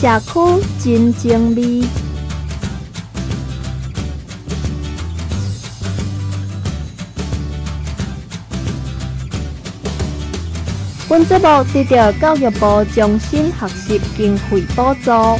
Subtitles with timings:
[0.00, 0.32] 社区
[0.82, 1.84] 真静谧。
[11.06, 15.38] 本节目得到教育部终身学习经费补助，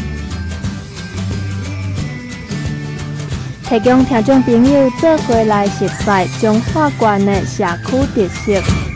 [3.66, 6.04] 提供听众朋友做伙来熟悉
[6.38, 8.89] 彰化县的社区特色。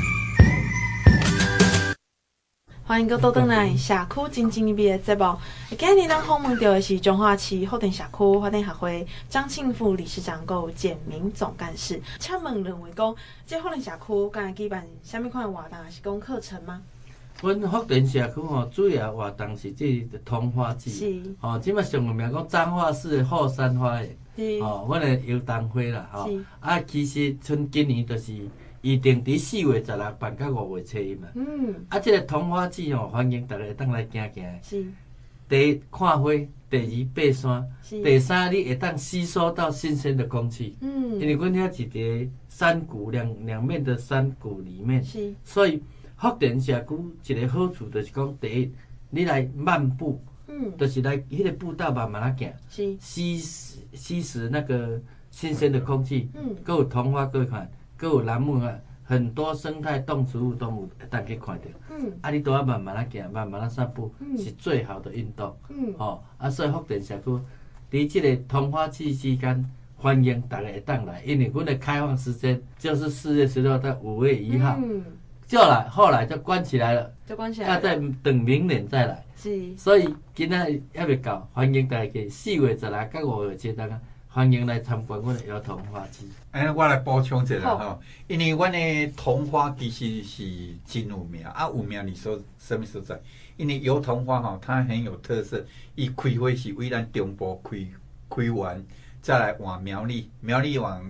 [2.95, 5.37] 欢迎各位倒转来社区真静谧的节目。
[5.77, 12.01] 今日咱访问到的是彰化市福田社区发展协会张庆富理事长，跟简明总干事。
[12.21, 13.13] 请问两位讲，
[13.45, 16.81] 这福田社区刚才举办什么款的活动，还是讲课程吗？
[17.43, 28.33] 阮福田社区吼，主要活动是这桐花季，是哦，即马上有名讲彰化市的后山花的，是哦，阮的油桐花啦，吼是，啊，其实像今年就是。
[28.85, 31.27] 预定伫四月十六办到五月初一嘛。
[31.35, 31.75] 嗯。
[31.89, 34.59] 啊，这个桐花季吼，欢迎大家当来行行。
[34.63, 34.87] 是。
[35.49, 36.31] 第一看花，
[36.69, 40.77] 第二爬山，第三你会当吸收到新鲜的空气。
[40.83, 41.19] 嗯。
[41.19, 45.03] 因为阮遐是伫山谷两两面的山谷里面。
[45.03, 45.35] 是。
[45.43, 45.83] 所以
[46.19, 46.79] 福田社
[47.23, 48.73] 区一个好处就是讲，第一
[49.09, 53.39] 你来漫步，嗯，就是来迄个步道慢慢啊行，是吸
[53.95, 56.29] 吸食那个新鲜的空气。
[56.35, 56.55] 嗯。
[56.63, 57.67] 阁有桐花阁看。
[58.05, 61.65] 阁有南木啊，很多生态动植物动物会当去看到。
[61.91, 62.13] 嗯。
[62.21, 65.57] 啊，你都要慢慢啊行，慢慢啊散步，嗯、是最好的运动。
[65.71, 65.95] 嗯。
[65.99, 67.31] 哦，啊，所以福田社区
[67.91, 74.79] 伫即个桐花季期间，欢迎大家会当来，因为阮的开放时间就是四月十六到五月一号。
[74.83, 75.03] 嗯。
[75.47, 77.11] 就来，后来就关起来了。
[77.27, 77.75] 就关起来了。
[77.75, 79.25] 要再等明年再来。
[79.37, 79.77] 是。
[79.77, 84.01] 所以今仔还未到，欢迎大家四月十六到五月七当啊。
[84.35, 86.29] 欢迎来参观我的油桐花季。
[86.51, 87.97] 哎，我来补充一下哈，
[88.27, 93.17] 因为我的桐花其实是真有名啊，有名你说什么所在？
[93.57, 97.77] 因为油桐花哈，它很有特色，伊开花是为咱中部开
[98.29, 98.85] 开完，
[99.23, 101.01] 再来往苗栗，苗栗往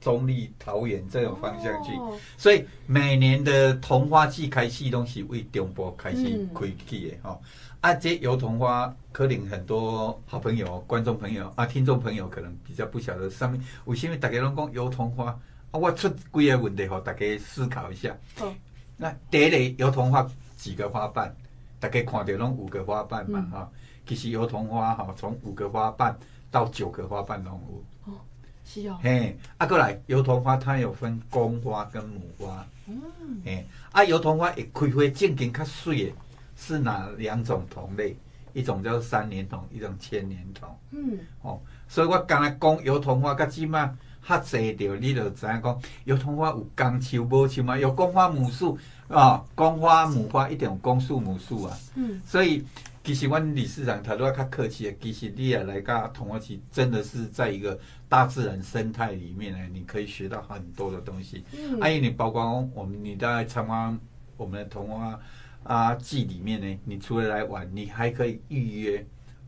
[0.00, 7.38] 中坜、桃园这种方向去，哦、所以每年的桐花季开始都是为中部开始开起的哈。
[7.42, 7.46] 嗯
[7.80, 15.30] 啊，这油桐花可能很多好朋友、观众朋友啊、听众朋友可能比较不晓得上面为什么大家拢讲油桐花
[15.70, 15.78] 啊？
[15.78, 18.14] 我出几个问题，让大家思考一下。
[18.38, 18.52] 哦，
[18.98, 21.34] 那第一个油桐花几个花瓣？
[21.78, 23.40] 大家看到拢五个花瓣嘛？
[23.50, 26.14] 哈、嗯，其实油桐花哈，从五个花瓣
[26.50, 28.12] 到九个花瓣拢有。
[28.12, 28.18] 哦，
[28.66, 28.98] 是哦。
[29.02, 32.66] 嘿，啊，过来油桐花它有分公花跟母花。
[32.86, 33.00] 嗯。
[33.42, 36.12] 嘿，啊，油桐花一开花正经较水的。
[36.60, 38.14] 是哪两种同类？
[38.52, 40.68] 一种叫三年桐，一种千年桐。
[40.90, 47.78] 嗯，哦，所以我刚才讲油桐花，甲即嘛较济着，你就知影讲油桐花有公树母树嘛？
[47.78, 48.76] 有公花母树
[49.06, 51.78] 啊，公花母花一定有公树母树啊。
[51.94, 52.64] 嗯，所以
[53.04, 57.78] 其实阮理事长他都要较客气的，其实你也来甲桐花季，真的是在一个
[58.08, 61.44] 大自然生态里面呢，你可以学到很多的东西。
[61.56, 63.96] 嗯，还有你包括我们，你在参观
[64.36, 65.16] 我们的桐花。
[65.62, 69.06] 啊，季里面呢，你除了来玩，你还可以预约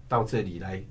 [0.08, 0.82] 到这里来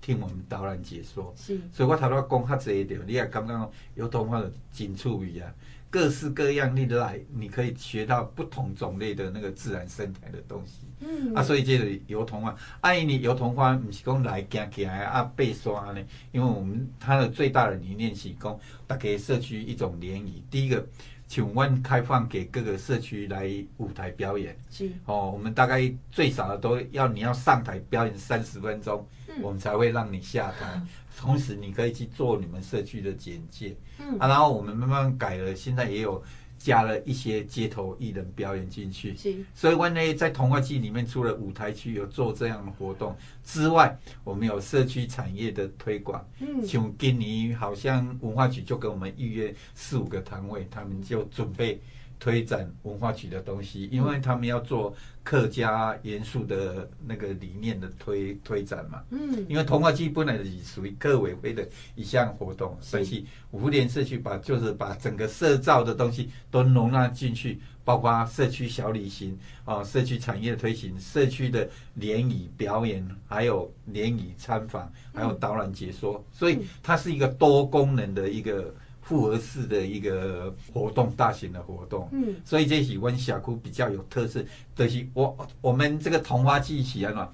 [0.00, 1.32] 听我们导览解说。
[1.36, 5.54] 是，所以我头先讲较济点，你也刚刚油桐花的紧处语啊，
[5.88, 10.80] 各式各样你都来，你可以学到不同种类的那个自然生态的东西。
[11.00, 18.58] 嗯，啊，所以这个油桐花，阿姨你油桐花不是讲来行起来啊，爬山呢，因为我们它的最大的理念是讲，
[18.88, 20.42] 大家社区一种联谊。
[20.50, 20.84] 第一个。
[21.26, 30.80] 请问开放给各个社区来舞台表演，是哦，我们大概最少的都要你要上台表演三十分钟，嗯、我们才会让你下台。
[31.16, 36.22] 同时，你可以去做你们社区的简介，嗯啊，然后我们慢慢改了，现在也有。
[36.64, 43.14] 加了一些街头艺人表演进去，是所以我呢在童话季里面，除了舞台区有做这样的活动
[43.44, 43.94] 之外，
[44.24, 46.26] 我们有社区产业的推广。
[46.40, 51.78] 嗯，像今年好像文化局就跟我们预约四五个摊位，他们就准备。
[52.24, 59.02] 推展文化局的东西，因为他们要做客家元素的那个理念的推推展嘛。
[59.10, 78.74] 嗯，因为童话季本来是属于客委会的一项活动，所以福联社区把就是把整个社造的东西都容纳进去，包括社区小旅行啊，社区产业的推行，社区的联谊表演，还有联谊参访，还有导览解说，所以它是一个多功能的一个。
[79.04, 84.42] 复合式的一个活动，大型的活动，嗯，所以这是阮社区比较有特色，
[84.74, 87.28] 就是我我们这个桐花季喜欢嘛，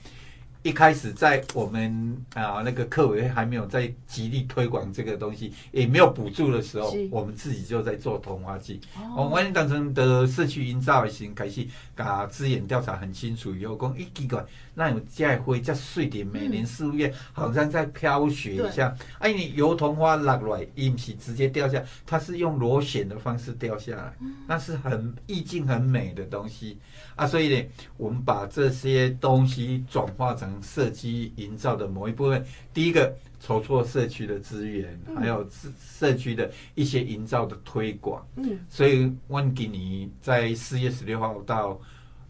[0.62, 8.78] 一开始在我们啊那个客委会还没有在极力推广这个东西，也没有补助的时候，我们自己就在做桐花季。
[9.16, 18.94] 我们当成的社区营造的型开始，把资源调查很清楚以后，讲一奇怪，那有这花这碎点，每年四五月好像在飘雪一下。
[19.18, 24.12] 哎、嗯，啊、你油桐花落来，伊不是直接掉下，它是用螺旋的方式掉下来，
[24.46, 26.76] 那是很意境很美的东西
[27.20, 27.26] 啊。
[27.26, 30.50] 所以呢，我们把这些东西转化成。
[30.62, 35.44] 社区营造的某一部分，第一个筹措社区的资源，还有
[35.80, 38.24] 社区的一些营造的推广。
[38.36, 41.80] 嗯，所以我今年在四月十六号到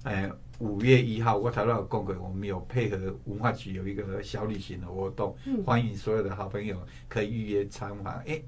[0.05, 8.15] 呃五月一号，我头先有讲过，我们有配合文化局有一个小旅行的活动，嗯、欢迎所有的好朋友可以预约参访。
[8.21, 8.45] 哎、欸，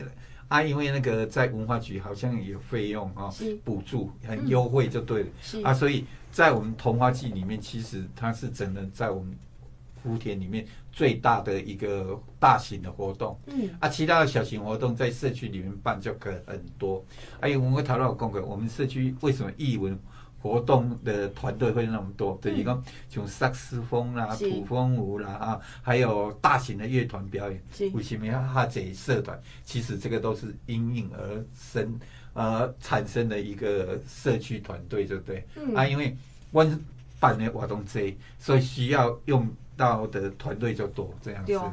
[0.52, 3.30] 啊，因为那个在文化局好像有费用啊，
[3.64, 5.28] 补、哦、助很优惠就对了。
[5.54, 9.34] 嗯、啊，所以在我们同花季里面，其实它是真的在我们。
[10.02, 17.00] 福田里面最大的一个大型的活动，嗯，啊，其他的小型活动在社区里面办就可很多。
[17.40, 19.96] 还有我们讨论过，我们社区为什么艺文
[20.42, 22.38] 活动的团队会那么多？
[22.42, 27.62] 等于讲像萨斯风啦、土风舞啦啊，还有大型的乐团表演，
[27.94, 29.40] 为什么要哈这社团？
[29.64, 31.98] 其实这个都是因应而生
[32.34, 35.46] 而产生的一个社区团队，对不对？
[35.54, 36.16] 嗯，啊，因为
[36.50, 36.66] 我
[37.20, 38.02] 办的活动多，
[38.38, 39.48] 所以需要用。
[39.74, 41.72] 到的团队就多这样子的，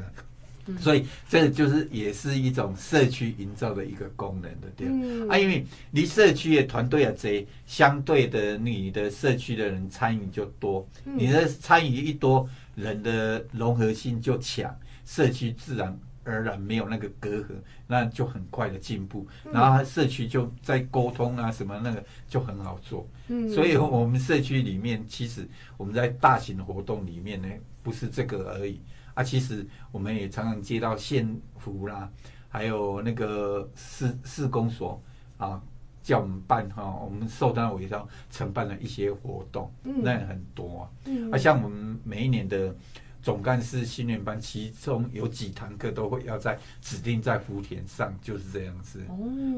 [0.69, 14.73] 嗯、所以这就是也是一种社区营造的一个功能的对、嗯、啊，因为离社区的团队啊，这相对的你的社区的人参与就多，嗯、你的参与一多，人的融合性就强，
[15.05, 17.45] 社区自然而然没有那个隔阂，
[17.87, 27.47] 那就很快的进步，嗯、然后社区就在沟通啊什么那个就很好做，嗯，所以我们社区里面其实我们在大型的活动里面呢。
[27.81, 28.77] 不是这个而已
[29.19, 29.23] 啊！
[29.23, 32.09] 其实我们也常常接到县府啦，
[32.47, 35.01] 还有那个市市公所
[35.35, 35.61] 啊，
[36.01, 40.89] 叫我们办哈、啊，我们受到委托承办了一些活动，嗯、那也很多啊。
[41.03, 42.73] 嗯、啊，像我们每一年的
[43.21, 49.01] 总干事训练班，其中有几堂课都会要在指定在福田上，就是这样子。
[49.09, 49.17] 哦，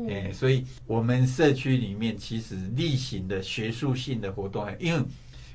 [0.09, 5.05] 哎，所以我们社区里面其实例行的学术性的活动，因为。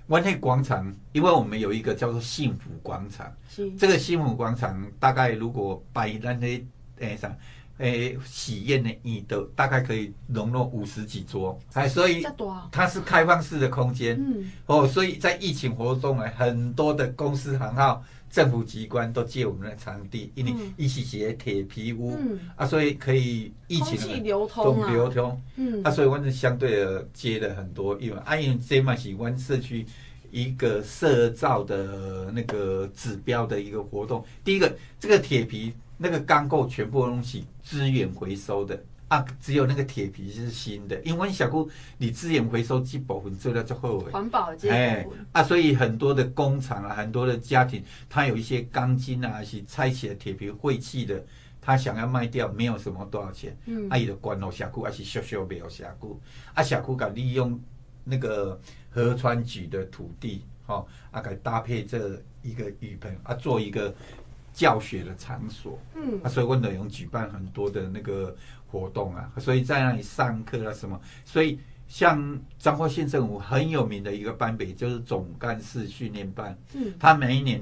[0.08, 3.70] 湾内广场，因为我们有一个叫做幸福广场，是。
[3.72, 6.64] 这个幸福广场大概如果摆那些
[6.98, 7.36] 诶啥
[7.78, 12.24] 诶喜宴的椅的，大概可以容纳五十几桌，哎，所以
[12.72, 29.86] 它是开放式的空间，嗯，哦，所以在疫情活动呢，很多的公司行号、政府机关都借我们的场地，因为一起写铁皮屋，嗯、啊，所以可以疫情的流通啊，流通，嗯，啊，所以我们相对的接了很多，因为啊，因为这嘛是湾社区。
[30.32, 51.24] 一个社造的那个指标的一个活动，第一个这个铁皮那个钢构全部东西资源回收的啊，只有那个铁皮是新的，因为小姑你资源回收几部分做了之后，环保的哎啊，所以很多的工厂啊，很多的家庭，他有一些钢筋啊，是拆起来铁皮废弃的，
[51.60, 56.20] 他想要卖掉，没有什么多少钱，嗯，啊，伊就关了小姑，还是小小没有小姑，
[56.54, 57.60] 啊，小姑敢利用
[58.04, 58.60] 那个。
[58.96, 63.94] 河川局的土地，哈、哦，啊，给搭配这一个雨棚，啊，做一个
[64.54, 68.34] 教学的场所，嗯，啊，所以温德勇举办很多的那个
[68.70, 71.58] 活动啊，所以在那里上课啊什么，所以
[71.88, 77.60] 像彰化县政府很有名的一个班别就是总干事训练班，嗯，他每一年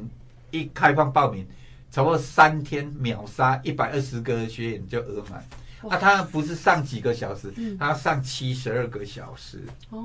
[0.51, 1.47] 一开放报名，
[1.91, 5.45] 差不多三天秒杀一百二十个学员就额满。
[5.87, 9.63] 啊，他不是上几个小时，他要上七十二个小时。
[9.91, 10.03] 哦、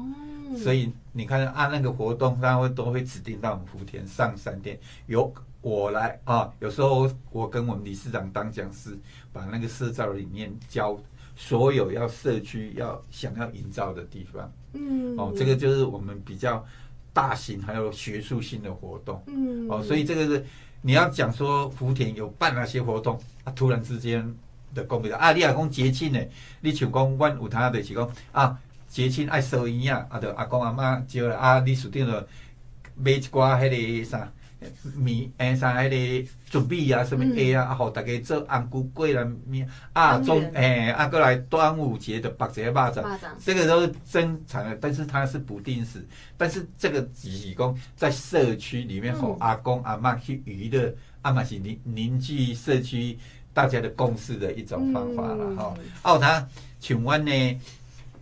[0.49, 6.51] 嗯，所以你看按、啊、那个活动，他会都会指定到我们福田上三天，由我来啊。
[6.59, 8.97] 有时候我跟我们理事长当讲师，
[9.31, 10.99] 把那个社造里面教
[11.35, 14.51] 所有要社区要想要营造的地方。
[14.73, 16.65] 嗯，哦，这个就是我们比较
[17.13, 19.21] 大型还有学术性的活动。
[19.27, 20.45] 嗯，哦，所以这个是
[20.81, 24.35] 你要讲说福田有办那些活动，啊，突然之间。
[24.71, 25.31] 的讲袂到啊！
[25.33, 26.19] 你阿公节庆呢，
[26.61, 28.55] 你像讲阮有他的是讲啊，
[28.87, 32.27] 节庆爱收银啊，啊，着阿公阿妈招来啊，你属定着
[32.93, 34.31] 买一寡迄个啥
[34.95, 35.89] 米诶啥迄
[36.23, 43.03] 个准备啊，什么下啊，啊，互逐家做红菇粿啦面啊，中诶啊，过来端午节的白节肉粽，
[43.43, 46.05] 这个都是正常的，但是它是不定时，
[46.37, 53.17] 但是这个只是讲在社区里面，互阿公阿妈去娱乐，阿妈是凝凝聚社区。
[53.51, 55.73] 大家的共识的一种方法了哈。
[56.03, 56.47] 哦，他
[56.79, 57.59] 请问呢，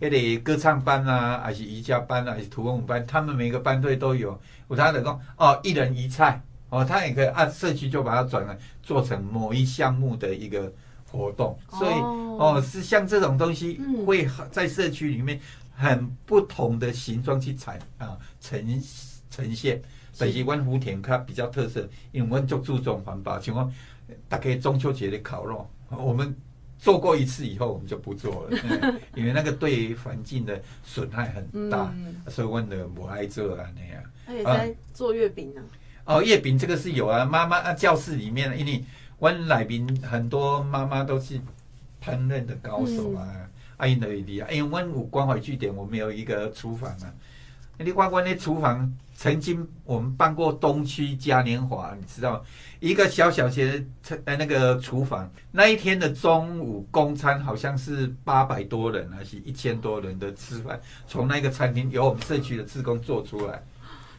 [0.00, 4.40] 那个歌唱班啊，还是瑜伽班啊，还是土风舞班，他们每个班队都有。
[4.68, 10.72] 有他的讲哦，一人一菜哦，他也可以按社区就把它转了，做成某一项目的一个
[11.10, 11.58] 活动。
[11.70, 15.40] 所以哦，是像这种东西会在社区里面
[15.74, 18.82] 很不同的形状去产啊呈
[19.30, 19.80] 呈现。
[20.20, 23.72] 但是，阮福田它比较特色，因为阮就注重环保，像讲
[24.28, 26.36] 大概中秋节的烤肉，我们
[26.78, 28.58] 做过一次以后，我们就不做了，
[29.16, 34.02] 因为那个对环境的损害很大，嗯、所以问的不爱做啊那样。
[34.26, 35.62] 他也在做月饼呢、
[36.04, 36.16] 啊。
[36.16, 38.84] 哦，月饼这个是有啊，妈妈啊，教室里面，因为
[39.18, 41.38] 阮来宾很多妈妈都是
[42.02, 47.12] 烹饪的高手啊，阿英的弟啊，因为温有关怀据点，我们有一个厨房啊。
[47.78, 52.40] 你看，我那厨房曾经我们办过东区嘉年华，你知道，
[52.78, 53.84] 一个小小的
[54.26, 63.60] 呃那个厨房，那一天的中午公餐好像是八百多人，还是一千多人的吃饭，从那个餐厅由我们社区的职工做出来，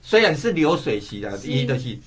[0.02, 1.98] 虽然是流水席的，第一的是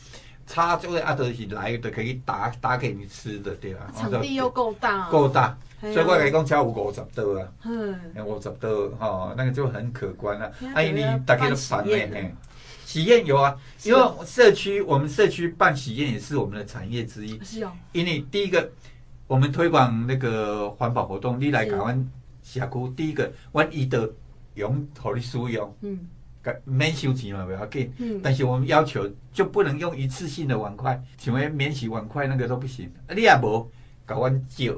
[0.46, 3.90] 插座啊，都是来的可以打打给你吃的，对吧？
[3.96, 5.56] 场地又够大，够大。
[5.80, 7.40] 所以我来讲，超有五十桌。
[7.40, 10.52] 啊，嗯，五十桌哈，那个就很可观了。
[10.74, 12.34] 啊，因为大家都办的，嘿，
[12.92, 17.42] 喜宴有啊，因为社区我们社区办喜宴也是我们的产业之一。
[17.42, 17.72] 是哦。
[17.92, 18.70] 因为第一个，
[19.26, 22.06] 我们推广那个环保活动，你来台湾
[22.42, 24.10] 社区，第一个，我伊的
[24.56, 25.98] 用互你使用，嗯，
[26.64, 27.90] 免收钱嘛，不要紧。
[27.96, 28.20] 嗯。
[28.22, 32.92] 但是我们要求就不能用一次性的碗筷，请问免洗碗筷那个都不行。
[33.06, 33.66] 啊，你也无
[34.04, 34.70] 搞阮借。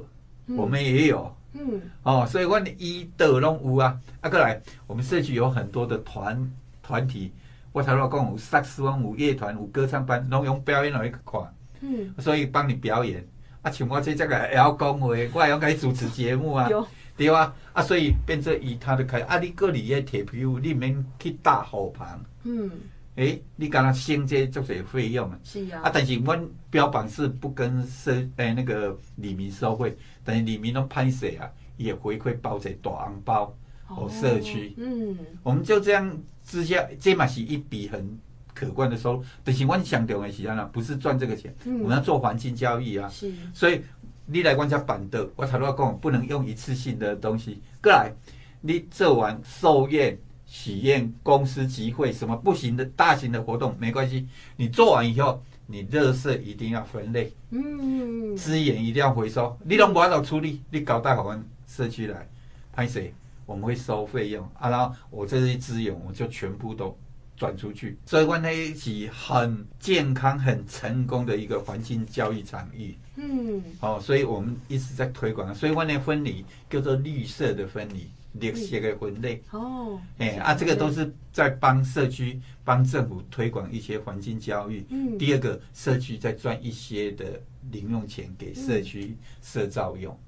[0.56, 7.32] 我们也有，嗯，哦，所以我们一德拢有啊，啊，过来，我们社区有很多的团团体，
[7.74, 11.42] 我头先讲有萨克斯风，有乐团，有歌唱班，拢用表演来去看，
[11.80, 13.26] 嗯，所以帮你表演，
[13.62, 16.70] 啊，像我这这个也要讲话，我也要给主持节目啊，
[17.16, 22.06] 对啊，啊，所以变成以他的开，啊，你过里个铁皮屋里面去搭后棚，
[22.44, 22.70] 嗯。
[23.16, 25.38] 诶，你刚刚先这这些费用啊？
[25.42, 25.82] 是啊。
[25.84, 33.56] 啊，但是阮标榜是不跟社诶、欸、那个里民收费，但是里民拢拍势啊，也回馈包者大红包
[33.88, 34.74] 哦社区。
[34.76, 35.16] 嗯。
[35.42, 36.08] 我们就这样
[36.44, 38.18] 之下，这嘛是一笔很
[38.52, 39.24] 可观的收入。
[39.42, 40.68] 但是阮强调的是啥呢？
[40.72, 43.08] 不是赚这个钱，嗯、我们要做环境交易啊。
[43.08, 43.32] 是。
[43.52, 43.80] 所以
[44.26, 47.60] 你来阮家办的，我头先讲不能用一次性的东西。
[47.82, 48.12] 过来，
[48.60, 50.18] 你做完寿宴。
[50.46, 59.58] 喜宴、公司集会，什么不行的大型的活动没关系，你做完以后，你垃圾一定要分类，嗯，资源一定要回收。
[59.64, 62.28] 你拢无法度处理，你交代我们社区来，
[62.72, 63.12] 拍谁？
[63.46, 66.96] 我们会收费用啊，然后我这些资源我就全部都
[67.36, 67.98] 转出去。
[68.06, 72.96] 所以，我们一起很健康、很成功的一个环境教育场域。
[73.16, 75.54] 嗯，哦，所以我们一直在推广。
[75.54, 78.08] 所以，我们分离叫做绿色的分离。
[78.40, 84.84] 绿色的分类哦，哎啊，这个都是在帮社区、帮政府推广一些环境教育。
[84.88, 90.12] 嗯，第二个，社区在赚一些的零用钱给社区社造用。
[90.12, 90.18] 嗯，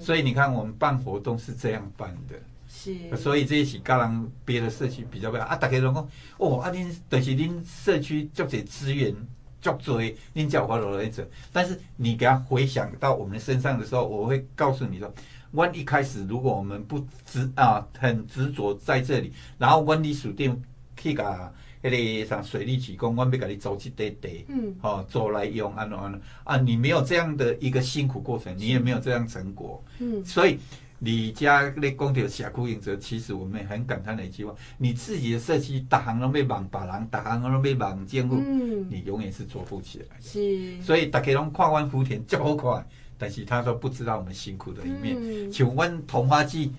[0.00, 2.34] 所以你看，我们办活动是这样办的。
[2.68, 5.56] 是，所以这一起高人别的社区比较不一样啊。
[5.56, 9.14] 大家都讲哦，啊，您但是您社区这些资源
[9.60, 11.28] 足多，您叫我落来者。
[11.52, 15.12] 但是你给他回想到我们身上的时候，我会告诉你说。
[15.50, 20.62] 阮一开始，如果我们不执啊，很执着在这里，然后阮你属定
[20.94, 21.50] 去甲
[21.82, 30.58] 迄个啥水利局讲，阮要甲你走一块地，嗯，好、哦、做来用，安安啊，你没有这样的一个辛苦过程，你也没有这样成果，嗯，所以
[30.98, 40.16] 你家咧讲到社区营造，其实我们很感叹的一句话：你自己的社区，大行拢要忙别人，大行拢要忙政府，嗯，你永远是做不起来。
[40.16, 42.86] 的，是，所以大家拢看阮福田足好看。
[43.20, 45.16] 但是他都不知道我们辛苦的一面。
[45.18, 46.70] 嗯、请问桐花季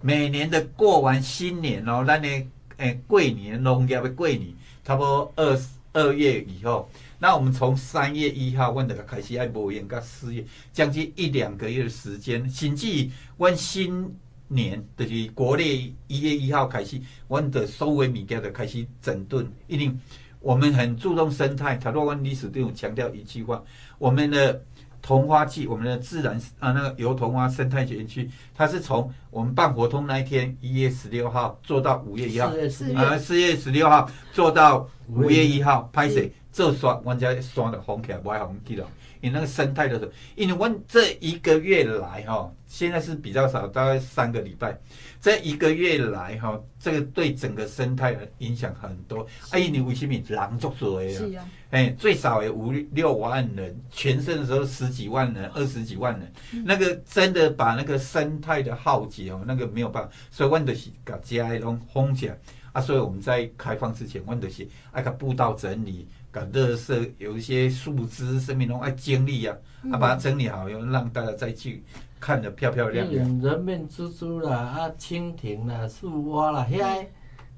[0.00, 2.50] 每年的过完新年哦，那年
[2.82, 4.52] 诶过年农业的过年，
[4.84, 5.58] 差不多二
[5.92, 6.88] 二月以后，
[7.20, 12.48] 那我们从三月一号问的开始爱播演到四月，将近一两个月的时间。
[12.50, 14.12] 甚至问新
[14.48, 19.48] 年就是国历一月一号开始，问的收尾物件的开始整顿。
[19.68, 19.96] 一定
[20.40, 21.76] 我们很注重生态。
[21.76, 23.62] 他说问历史对我强调一句话，
[23.98, 24.60] 我们的。
[25.02, 32.46] 桐花季，我们的自然啊，那个油桐花生态园区，它是从我们办活动那一天一月十六号做到五月一号，
[32.94, 38.86] 啊，四月十六号做到五月一号，拍摄这刷，玩家刷的红起来，不爱红记了。
[39.22, 44.78] 因为那个生态的时候，因为我这一个月来哈，现在是比较少，大概三个礼拜。
[45.20, 49.24] 这一个月来哈，这个对整个生态的影响很多。
[49.50, 51.08] 哎，你为什么人足多的？
[51.08, 51.48] 是啊。
[51.70, 56.32] 哎，最少也五六万人，全盛的时候十几万人，二十几万人。
[56.52, 60.10] 嗯、那个真的把那个生态的浩劫哦，那个没有办法。
[60.30, 62.36] 所以，我们就是把家拢封起来。
[62.72, 69.54] 啊，所以我们在开放之前，问的是爱个步道整理，搞垃圾，有一些树枝、生命中爱经历啊，
[69.92, 71.84] 啊，把它整理好，又让大家再去
[72.18, 73.40] 看得漂漂亮亮。
[73.40, 77.06] 人面蜘蛛啦，啊，蜻蜓啦，树蛙啦，遐，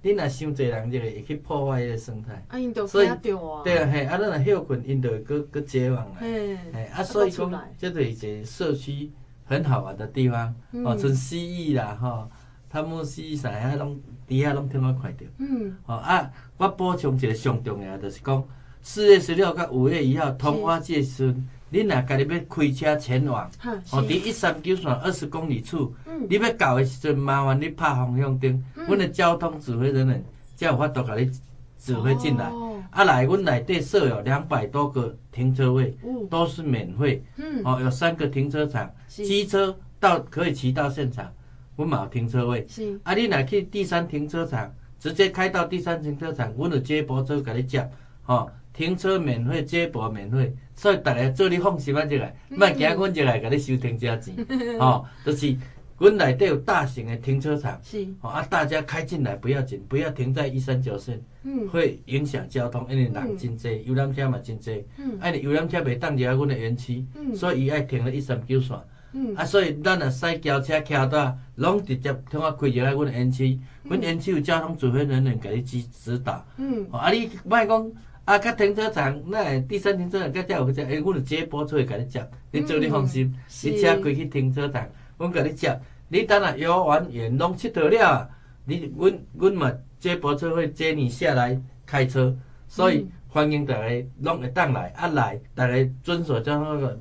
[0.02, 2.44] 你若伤侪人就会去破坏迄个生态。
[2.49, 3.62] 啊，因就惊到啊。
[3.62, 6.21] 对啊，嘿，啊，咱若休困，因就会搁搁结网来。
[6.21, 6.56] 嘿，
[6.92, 9.12] 啊，所以讲，这是一个社区
[9.44, 10.52] 很好玩的地方。
[10.85, 12.28] 哦，像蜥蜴啦，吼，
[12.68, 13.97] 他们蜥蜴啥遐拢。
[14.26, 18.43] 底下拢听我看到，嗯，哦啊，我补充一个上重要，就是讲
[18.83, 21.35] 四月十六到五月一号通花节时，
[21.71, 23.50] 你若家己要开车前往，
[23.90, 30.25] 哦，伫一三九线二十公里处，嗯，你要到的时阵，麻烦你拍方向灯，阮的交通指挥人员
[30.57, 31.31] 才有法度甲你
[31.78, 32.50] 指挥进来。
[32.90, 35.97] 啊来，阮内底设有两百多个停车位，
[36.31, 41.28] 都是免费，嗯，哦，有三个停车场，机车到可以骑到现场。
[41.76, 42.99] 阮嘛有停车位，是。
[43.02, 47.88] 啊，你若去第三停车场，直接开到第三停车场，阮有接驳车甲你接，
[48.23, 54.35] 吼、哦，停车免费，接驳免费，所以逐个做你放心啊，即个，莫惊阮就来甲你收停车钱，
[54.78, 55.57] 吼、哦，就是
[55.99, 68.76] 阮内底有大型的停车场，是，吼啊，大家开进来不要紧，不要停在一三九线，嗯，会影响交通，因为人真济，游览车嘛真济，嗯，啊，你游览车袂当入来阮的园区，嗯，所以伊爱停咧一三九线。
[69.16, 76.44] 嗯、啊，所以咱若使轿车徛倒，拢直接通啊开入来阮园区，阮园区有交通指挥人员甲你指指导。
[76.56, 77.92] 嗯，啊，你莫讲
[78.25, 84.85] 啊，甲停车场那第三停车场，甲遮有个只，诶，阮有接驳车会给你接，你做你放心，嗯、你车开去停车场，
[85.16, 85.80] 阮甲你接。
[86.09, 88.28] 你等下游玩园拢佚佗了，
[88.64, 91.56] 你阮阮嘛接驳车会接你下来
[91.87, 96.99] 开车，所以欢迎大家拢会当来，啊来，大家遵守交通个。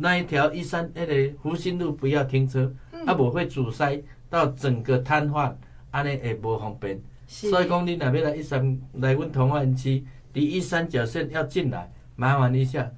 [0.00, 2.72] 那一条一三那个福兴路不要停车，
[3.04, 4.00] 啊，无会阻塞
[4.30, 5.52] 到整个瘫痪，
[5.90, 7.00] 安尼会无方便。
[7.26, 12.90] 所以讲你若要来一三来阮同安区，第一三角线要进来，麻烦一下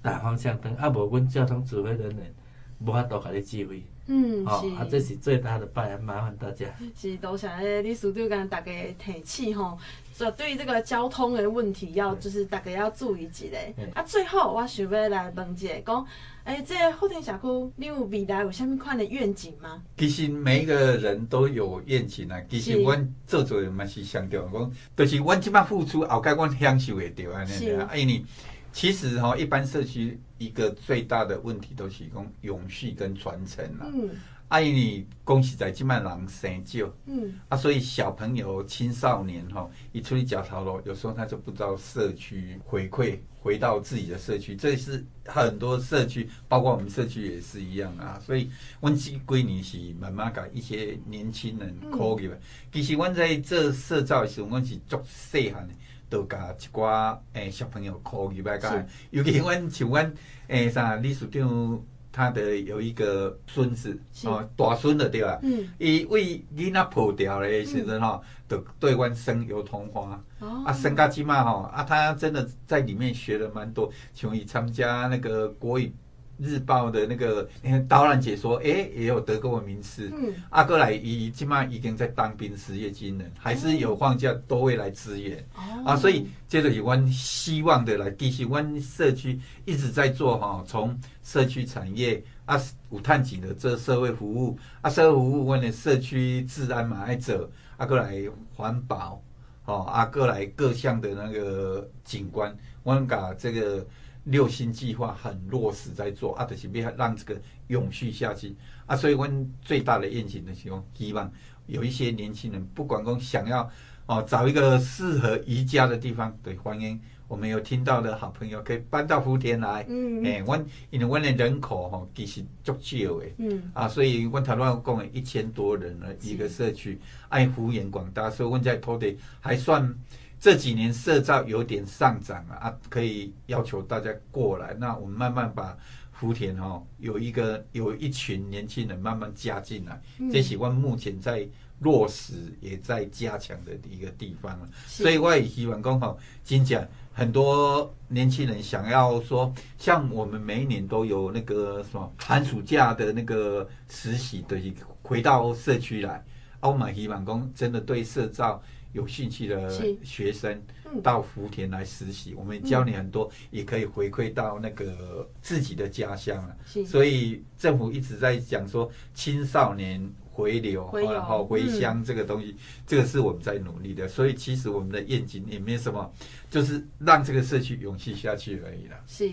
[0.00, 2.34] 打方向灯，啊，无阮交通指挥人员
[2.80, 3.82] 无法度甲你指挥。
[4.08, 6.66] 嗯，是，哦、啊，这是最大的办案，麻烦大家。
[6.94, 9.76] 是，多谢诶，李书记跟大家提起吼，
[10.12, 13.46] 所以对于这个交通的问题，要就是大家要注意一下。
[13.76, 16.06] 嗯、啊，最后我想要来问一下，讲，
[16.46, 19.82] 诶、欸，这个福田社区，你有未来有什么款的愿景吗？
[19.98, 22.40] 其实每一个人都有愿景啊。
[22.48, 27.90] 其实阮做做嘛是想调讲，就是阮即摆付出，后盖阮享受会着安尼啊。
[27.96, 28.24] 因为
[28.72, 30.18] 其实哈，一般社区。
[30.38, 33.86] 一个最大的问题都是讲永续跟传承啦。
[33.90, 34.10] 嗯，
[34.48, 36.88] 阿姨，你恭喜在金麦郎生少。
[37.06, 48.20] 嗯，啊，所以小朋友、青少年哈，一出去脚头咯，有时候他就不知道社区回馈，回到自己的社区，这是很多社区，包括我们社区也是一样啊。
[48.24, 48.48] 所以，
[48.80, 52.30] 阮这几年是慢慢甲一些年轻人 call 去。
[52.72, 55.74] 其实，阮在这社造的时候，阮是足细汉的。
[56.08, 60.14] 都甲一寡诶、欸、小朋友考入来甲，尤其阮像阮
[60.46, 61.82] 诶啥理事长，
[62.16, 65.38] 他的有一个孙子哦，大孙的对吧？
[65.42, 75.92] 嗯，伊为囡仔抱掉的时阵吼，都对阮生油桐花，哦、啊，生甲即嘛吼，啊，他真的在里面学了蛮多，像伊参加那个国语。
[76.38, 77.48] 日报的那个
[77.88, 80.10] 导览解说，哎、欸，也有得过名次。
[80.14, 85.38] 嗯，阿哥来伊起码已经在当兵，失业军人，还是有放假都会来支援。
[85.54, 98.22] 哦，啊，所以接着有关希望的来继续，阮社区一直在做哈，从社区产业啊，有探景的这社会服务啊，社会服务阮的社区治安嘛爱做，阿哥来
[98.54, 99.22] 环保，
[99.64, 103.86] 哦，阿哥来各项的那个景观，阮把这个。
[104.26, 108.54] 六星计划很落实在做，啊，就是要让这个永续下去。
[108.84, 111.32] 啊，所以我们最大的愿景的希望，希望
[111.66, 113.70] 有一些年轻人，不管讲想要
[114.06, 117.00] 哦找一个适合宜家的地方，对，欢迎。
[117.28, 120.56] 我们有听到的好朋友可以搬到福田来，嗯，哎，我
[120.90, 129.94] 因为我的人口哈其实足少诶，嗯，啊，所以我头先讲了一千多人的一个社区，爱幅员广大，所以我在土地还算。
[130.38, 134.74] 这几年社造有点上涨了啊，可以要求大家过来。
[134.74, 135.76] 那我们慢慢把
[136.12, 141.46] 福田哈、哦、有一个有一群年轻人慢慢加进来，嗯、这喜欢目前在
[141.80, 144.68] 落实也在加强的一个地方了。
[144.86, 154.58] 所以我也希望刚好，今讲很多年轻人想要说，像我们每一年都有那个什么寒暑假的那个实习的，
[155.02, 156.24] 回到社区来。
[156.60, 158.62] 啊，我们希望讲真的对社造。
[158.96, 159.70] 有兴趣的
[160.02, 160.58] 学生
[161.02, 166.56] 到福田来实习，我们教你很多，也可以回馈到那个自己的家乡了。
[166.86, 172.56] 所以政府一直在讲说青少年回流，然后回乡这个东西，
[172.86, 174.08] 这个是我们在努力的。
[174.08, 176.10] 所以其实我们的愿景也没什么，
[176.50, 178.96] 就是让这个社区永续下去而已啦。
[179.06, 179.30] 是，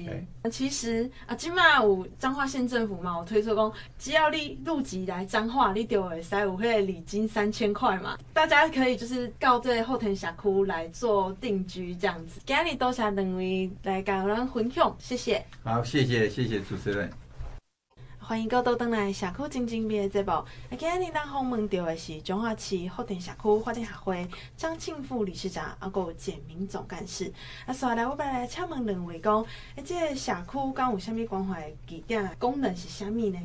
[0.52, 8.18] 其实啊，今嘛有彰化县政府嘛，我推出讲，只要你入籍来彰化，你就会使有迄个礼金三千块嘛。
[8.34, 12.42] 大家可以就是到这个后藤峡区来做定居这样子。
[12.46, 15.46] 今日多谢两位来跟我们分享，谢谢。
[15.64, 17.10] 好，谢谢，谢谢主持人。
[18.26, 20.32] 欢迎各位登来社区前进的节目。
[20.80, 27.26] 今日咱访问到的是彰化市福田社区发展协会张庆富理事长，啊，还有简明总干事。
[27.66, 33.38] 啊，接下来我们来请问两位讲，诶，这个社区敢有啥物关怀据点功能是啥物呢？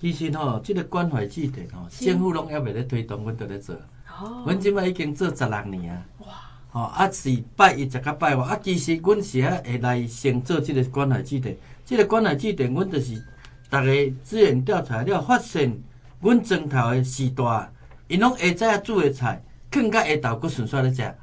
[0.00, 3.76] 其实吼，这个关怀据点吼，政府拢还未咧推动，阮都咧做。
[4.08, 4.42] 哦。
[4.44, 6.02] 阮即摆已经做十六年啊。
[6.26, 6.26] 哇。
[6.70, 11.56] 吼，啊是拜一直甲拜五，啊其实阮是啊会来先做即个关怀据点。
[11.84, 13.22] 这个关怀据点，阮就是。
[13.70, 15.76] 逐个资源调查了，发现
[16.20, 17.70] 阮庄头的时代，
[18.08, 21.14] 因拢下早煮的菜，囥甲下昼佫顺续咧食。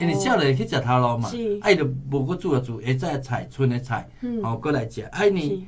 [0.00, 1.28] 因为少年去食头路嘛，
[1.60, 4.08] 啊伊着无佫煮啊煮下早的菜，剩的菜，
[4.42, 5.02] 吼佫来食。
[5.02, 5.62] 啊因为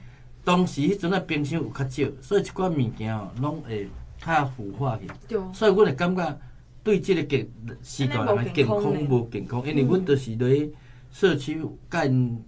[0.44, 3.88] 当时迄阵啊冰箱有较少，所以一寡物件哦，拢会
[4.24, 5.36] 较腐化去。
[5.52, 6.38] 所以阮会感觉
[6.82, 7.48] 对即个健
[7.82, 10.68] 时代人的健康无健康，因为阮都是咧
[11.10, 12.38] 社区干。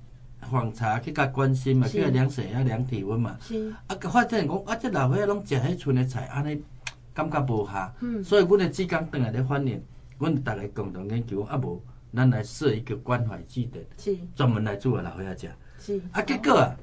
[0.50, 3.36] 访查去甲关心嘛，去甲量血压、量体温嘛。
[3.40, 3.72] 是。
[3.86, 6.60] 啊，发现讲啊，即老伙仔拢食迄村的菜，安尼
[7.14, 7.92] 感觉无下。
[8.00, 8.22] 嗯。
[8.22, 9.82] 所以，阮的志工转来咧反映，
[10.18, 11.80] 阮逐个共同研究，啊无，
[12.14, 14.16] 咱来设一个关怀据点，是。
[14.34, 15.50] 专门来煮个老伙仔食。
[15.78, 16.00] 是。
[16.12, 16.76] 啊，结果啊，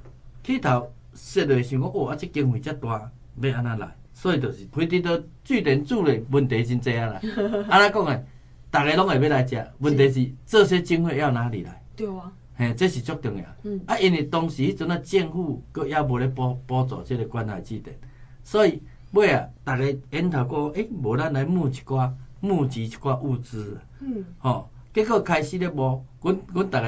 [0.44, 3.96] 起头设落想讲，哦，啊，即经费遮大，要安怎来？
[4.14, 7.22] 所以就是，非得到据点煮咧，问题真济啊啦。
[7.70, 8.26] 安怎讲诶？
[8.72, 11.82] 逐个拢会要来食，问题是这些经费要哪里来？
[11.96, 12.32] 对啊。
[12.60, 13.44] 嘿，这是足重要。
[13.64, 17.98] 嗯、啊，因为当时迄阵啊，政府阁犹无咧补补助即个关怀据点，
[18.44, 23.80] 所以尾啊，逐个研讨过，诶、欸，无咱来募一寡募集一寡物资。
[24.02, 24.26] 嗯。
[24.40, 26.82] 吼、哦，结果开始咧无，阮阮逐个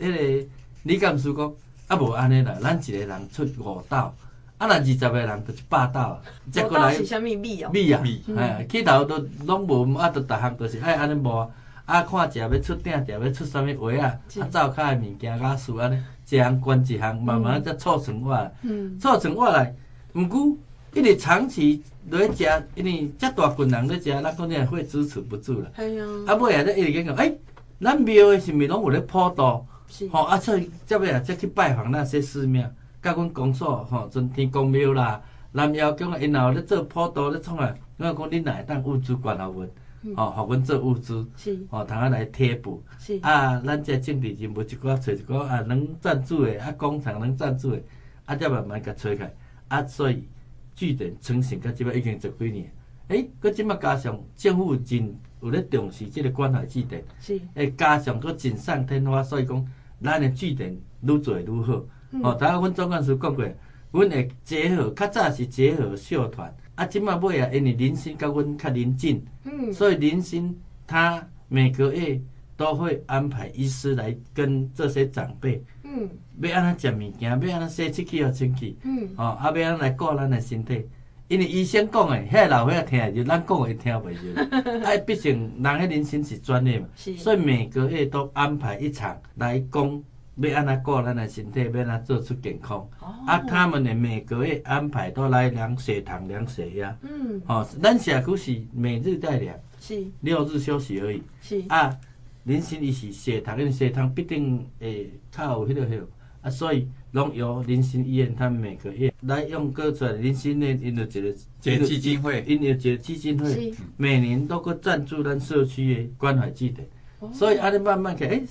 [0.00, 0.48] 迄个
[0.82, 1.52] 李干事讲，
[1.86, 6.18] 啊无安尼啦，咱一个人出五斗，啊，若二十个人就一百斗。
[6.66, 7.70] 五斗是啥物米啊？
[7.72, 8.02] 米啊，
[8.36, 11.30] 哎，起头都拢无，啊，都逐项都是爱安尼无。
[11.38, 11.48] 啊，
[11.86, 14.18] 看食要出鼎，食要出啥物话啊？
[14.40, 18.50] 啊，灶骹诶物件假使安尼，一项关一项，慢慢才凑成我来。
[18.98, 19.74] 凑成我来，
[20.14, 20.56] 毋过
[20.94, 22.44] 一直长期落咧食，
[22.74, 25.68] 因为遮大群人咧食，咱可能会支持不住啦。
[25.76, 26.06] 系啊。
[26.26, 27.36] 啊，尾啊，咧一直讲，诶，
[27.80, 29.66] 咱庙诶是毋是拢有咧普渡？
[29.86, 30.08] 是。
[30.08, 32.66] 吼，啊，所以接尾啊，则去拜访那些寺庙，
[33.02, 35.20] 甲阮讲说吼，像天公庙啦、
[35.52, 39.68] 南瑶宫啊，因后咧做普渡咧创啊，我讲恁若会当物资管啊阮。
[40.16, 41.26] 哦，互阮做物资，
[41.70, 42.82] 哦，通啊来贴补，
[43.22, 47.82] 啊，咱这政治人物一寡找一寡啊能赞助的，啊，工厂能赞助的，
[48.26, 49.34] 啊，才慢慢甲找开，
[49.68, 50.28] 啊，所以
[50.74, 52.70] 据点成型到即摆已经十几年，
[53.08, 59.66] 诶，搁即摆加上政府真有咧重视即个关怀据点，是，诶，加上搁锦上添花，所以讲
[60.02, 61.82] 咱的据点愈做愈好，
[62.22, 63.44] 哦，头下阮总干事讲过，
[63.90, 66.54] 阮会结合，较早是结合社团。
[66.74, 70.54] 啊，即马尾啊，因为林森甲阮较邻近，嗯，所以林森
[70.86, 72.20] 他每个月
[72.56, 76.08] 都会安排医师来跟这些长辈，嗯，
[76.40, 80.84] 要安怎食物件，要安怎洗喙齿互清气，嗯，哦，啊，要安怎来顾咱的身体，
[81.28, 90.02] 因为医生讲诶，遐老伙仔听就咱讲诶听袂着，啊， 毕竟人迄林森是专业嘛，所以每个月都安排一场来讲。
[90.36, 92.78] 要安怎顾咱的身体，要安怎做出健康。
[93.00, 96.96] 哦、啊，他们的每个月安排都来量血糖、量血压。
[97.02, 97.40] 嗯。
[97.46, 99.56] 哦，咱社区是每日在量。
[99.80, 100.04] 是。
[100.22, 101.22] 六日休息而已。
[101.40, 101.62] 是。
[101.68, 101.96] 啊，
[102.44, 106.08] 林森伊是血糖，因为血糖必定会较有迄个迄个。
[106.40, 111.28] 啊，所以拢由林心医院，他们每个月来用个出来林森的因的一个
[111.62, 116.86] 一个基金会，因的一个基金会，每年都个赞助咱社区的关怀据点。
[117.20, 117.30] 哦。
[117.32, 118.46] 所以安尼慢慢看，诶、欸，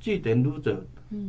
[0.00, 0.76] 据点愈做。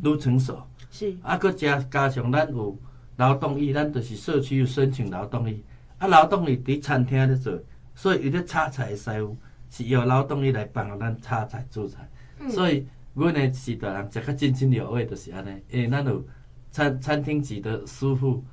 [0.03, 1.15] 愈成熟，是。
[1.21, 2.77] 啊，搁加加上咱有
[3.17, 5.63] 劳动力，咱就是社区有申请劳动力，
[5.97, 7.57] 啊，劳动力伫餐厅咧做，
[7.93, 9.37] 所以伊咧炒菜的师傅
[9.69, 16.23] 是由劳动力来帮咱炒菜煮菜，嗯、所以阮的时代人食较津津有味，就是安尼，因为咱有
[16.71, 18.43] 餐餐厅级的师傅，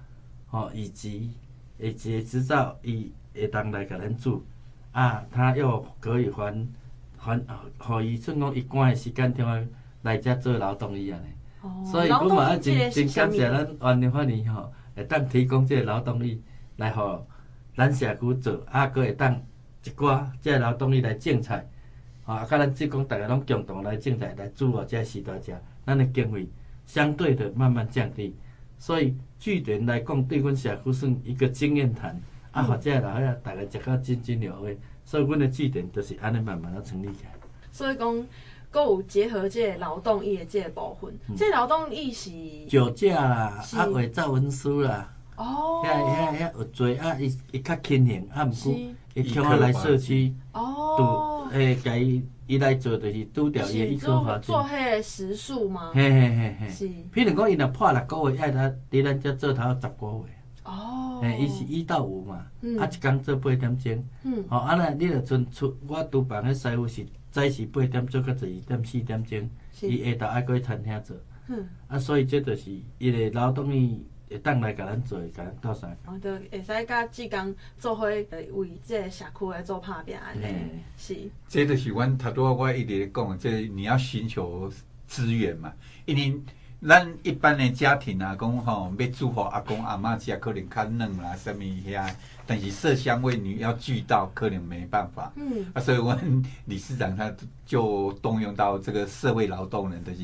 [0.46, 1.32] 吼，以及
[1.78, 4.42] 以及执照，伊会当来甲咱做，
[4.92, 6.66] 啊，他又可以还
[7.16, 7.40] 还，
[7.78, 9.60] 互伊算讲伊赶的时间听话。
[10.02, 11.26] 来遮做劳动力安尼，
[11.62, 16.42] 哦、所以阮嘛要真真感谢咱湾的法律吼，会当提供这个劳动力
[16.76, 17.24] 来互
[17.76, 19.40] 咱社区做，啊，搁会当
[19.84, 21.66] 一寡这个劳动力来种菜，
[22.24, 25.54] 吼，啊，甲咱职工大家拢共同来种菜来煮哦，这时代食，
[25.86, 26.48] 咱的经费
[26.84, 28.34] 相对的慢慢降低，
[28.78, 37.30] 所以据点来讲，对阮社区算一个经验谈，啊，或者老伙仔大家食到津津有味，所以阮的据点都是安尼慢慢啊成立起来。
[37.70, 38.26] 所以讲，
[38.72, 42.30] 阁有结合这个劳动役的这个部分，嗯、这劳动意是
[42.68, 48.80] 酒驾啦，啊伪造文书啦，哦，遐遐遐有罪啊，伊伊较轻型啊，毋过
[49.14, 54.46] 伊叫我来社区，哦，诶，甲伊伊来做就是拄着伊一科罚金。
[54.46, 55.90] 做迄个时数吗？
[55.94, 56.88] 嘿嘿嘿嘿，是。
[57.14, 60.34] 譬如讲，伊若破六个月，爱他伫咱遮做头十个月。
[60.64, 62.46] 哦，诶，伊是一到五嘛，
[62.80, 71.16] 啊，一工做八点钟，嗯，哦，啊，那你着阵出我拄办迄师傅是早时八点做到十二点四点钟，伊下昼爱过去餐厅做，
[71.48, 76.14] 嗯，啊，所以这就是伊个劳动力会当来甲咱做，甲咱斗相共。
[76.14, 78.26] 哦，着会使甲志工做伙为
[78.84, 80.44] 这个社区来做拍拼安尼，
[80.96, 81.16] 是。
[81.48, 84.70] 这就是阮头拄仔我一直咧讲，这你要寻求
[85.06, 85.72] 资源嘛，
[86.04, 86.40] 因为。
[86.86, 92.12] 咱一般的家庭啊，讲吼要祝福阿公阿妈家，可能较嫩啦，什么遐，
[92.44, 95.32] 但是色香味你要俱到，可能没办法。
[95.36, 97.32] 嗯，啊，所以我们理事长他
[97.64, 100.22] 就动用到这个社会劳动人，就是，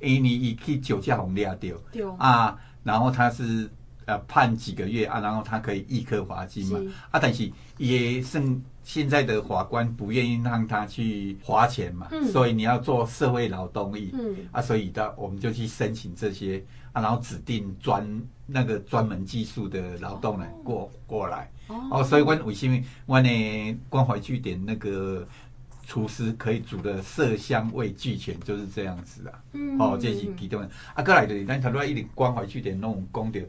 [0.00, 3.70] 因为你一去酒驾红掠掉，对啊，然后他是
[4.06, 6.80] 呃判几个月啊，然后他可以一颗罚金嘛，
[7.12, 8.60] 啊，但是也剩。
[8.82, 18.04] 现在的法官不愿意让他去花钱嘛，嗯、所以你要做社会劳动力，嗯、啊，所以到我们就去申请这些啊，然后指定专
[18.46, 25.26] 那个专门技术的劳动人过、哦、过来，哦，哦，所以我为什么我呢关怀据点那个
[25.86, 30.70] 厨师可以煮的色香味俱全，就是这样子啊，嗯、哦，这是其中的。
[30.94, 33.40] 啊，过来的咱头拄仔一定关怀据点拢有讲到，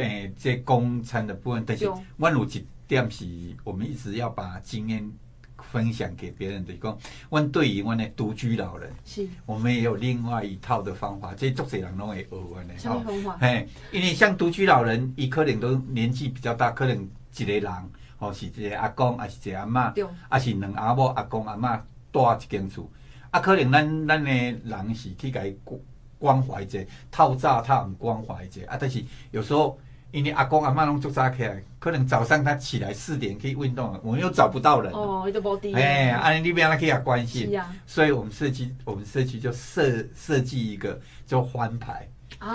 [0.00, 2.66] 诶，这公餐的部分，但是我有一。
[2.88, 3.26] 点是，
[3.62, 5.12] 我们一直要把经验
[5.58, 6.72] 分享给别人的。
[6.82, 6.98] 讲，
[7.28, 11.34] 阮对于阮的独居老人，是，我们也有另外一套的方法。
[11.34, 12.78] 这作者人拢会学阮的。
[12.78, 13.36] 什么方法？
[13.38, 17.72] 嘿，因为像独居老人，伊可能都年纪比较大，可能一个人，
[18.18, 21.78] 哦，是一个阿公，还是一个阿嬷，对，还是两阿某、阿公、阿嬷
[22.10, 22.90] 住一间厝。
[23.30, 25.78] 啊，可能咱咱的人是去给关
[26.18, 28.62] 关怀者，透早他毋关怀者。
[28.66, 29.78] 啊，但是有时候。
[30.10, 34.90] 因为阿公阿妈拢做早起来，可能早上他起来四点去运动了，我们又找不到人。
[34.92, 37.50] 哦，都无哎，阿你边那可以关心。
[37.50, 37.74] 是啊。
[37.86, 42.08] 所以我们社区，我们社区就设设计一个叫欢牌。
[42.40, 42.48] 哦。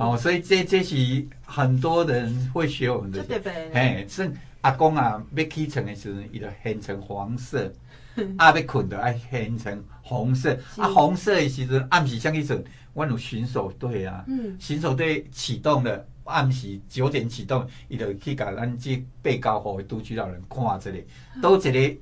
[0.00, 3.22] 哦，所以这这是很多人会学我们的。
[3.22, 3.70] 对对。
[3.72, 4.28] 哎，是
[4.62, 7.70] 阿公啊，要起床的时候，伊就变成黄色；
[8.36, 10.58] 阿 要困的爱变成红色。
[10.76, 12.60] 啊，红色的时候暗时像一种，
[12.94, 14.24] 我有巡守队啊。
[14.26, 14.56] 嗯。
[14.58, 16.04] 巡守队启动了。
[16.26, 20.90] 暗时九点启动，伊就去甲咱即被告户的独居老人看一下，
[21.40, 21.96] 都一个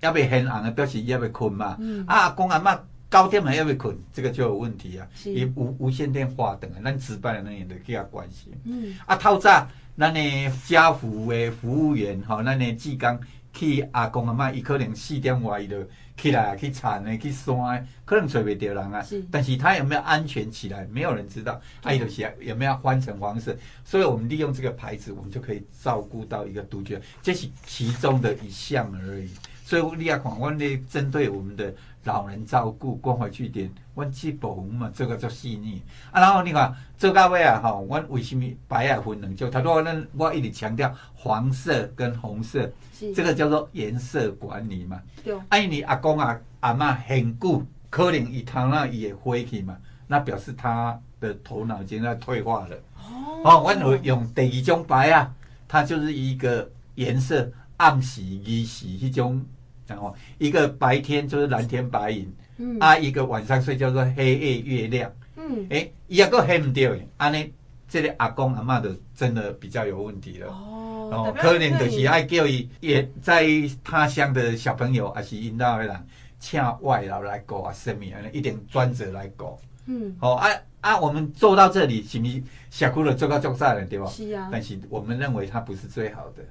[0.00, 1.76] 要被很红的表示要被困嘛。
[1.80, 2.78] 嗯、啊，公阿妈
[3.10, 5.06] 九点还要未困，这个就有问题啊。
[5.24, 8.52] 伊是无无线电话等啊，咱值班的人员都去甲关心。
[8.64, 8.94] 嗯。
[9.06, 10.20] 啊，透早咱的
[10.66, 13.20] 家服的服务员吼，咱的志工
[13.52, 15.76] 去阿公阿妈，伊可能四点外伊就。
[16.16, 19.02] 起来去铲的去山，可能找袂到人啊。
[19.02, 21.60] 是，但是他有没有安全起来，没有人知道。
[21.82, 23.56] 爱的起来有没有换成黄色？
[23.84, 29.30] 所以我们利用这个牌子，我们就可以照顾到一个杜鹃，这是其中的一项而已。
[29.64, 36.20] 所以你要看，我咧针对我们的老人照顾关怀据点，我去保护嘛，这个叫细腻啊。
[36.20, 39.50] 然后你看做到尾啊，吼，阮为什么白啊分两种？
[39.50, 42.70] 他说那我一直强调黄色跟红色，
[43.14, 45.00] 这个叫做颜色管理嘛。
[45.24, 52.76] 对，哎、啊，你阿公啊阿妈很久，可能伊头脑也灰去嘛，那表示他的头脑已经在退化了。
[52.98, 55.34] 哦，哦，我有用第二种白啊，
[55.66, 59.44] 它就是一个颜色暗时、日时一种。
[59.86, 67.52] 然后一个白天就是蓝天白云，嗯、啊，一个晚上睡觉是黑夜月亮，嗯，诶，一个黑唔掉，安尼，
[67.88, 70.48] 这个阿公阿妈的真的比较有问题了。
[70.48, 73.44] 哦，哦可能就是爱叫伊也在
[73.82, 76.06] 他乡的小朋友，还是引导的人，
[76.38, 79.58] 请外劳来顾啊，什么一点专责来顾。
[79.86, 80.48] 嗯，好、哦、啊
[80.80, 84.06] 啊，我们做到这里，是不是社区的做到做晒了，对吧？
[84.06, 84.48] 是啊。
[84.50, 86.42] 但是我们认为它不是最好的，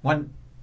[0.00, 0.20] 我。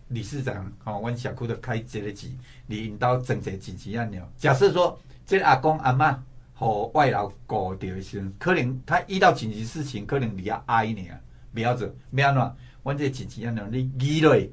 [0.09, 2.31] 理事长，吼，阮社区都开这个钱，
[2.65, 4.21] 你引导整个紧急按钮。
[4.37, 11.19] 假设说，这个、阿公阿妈和外劳搞掉的时候，可能他遇到紧急事情，可能你要挨你啊，
[11.53, 12.55] 不要走，不要乱。
[12.83, 14.49] 阮这紧急按钮，你一累，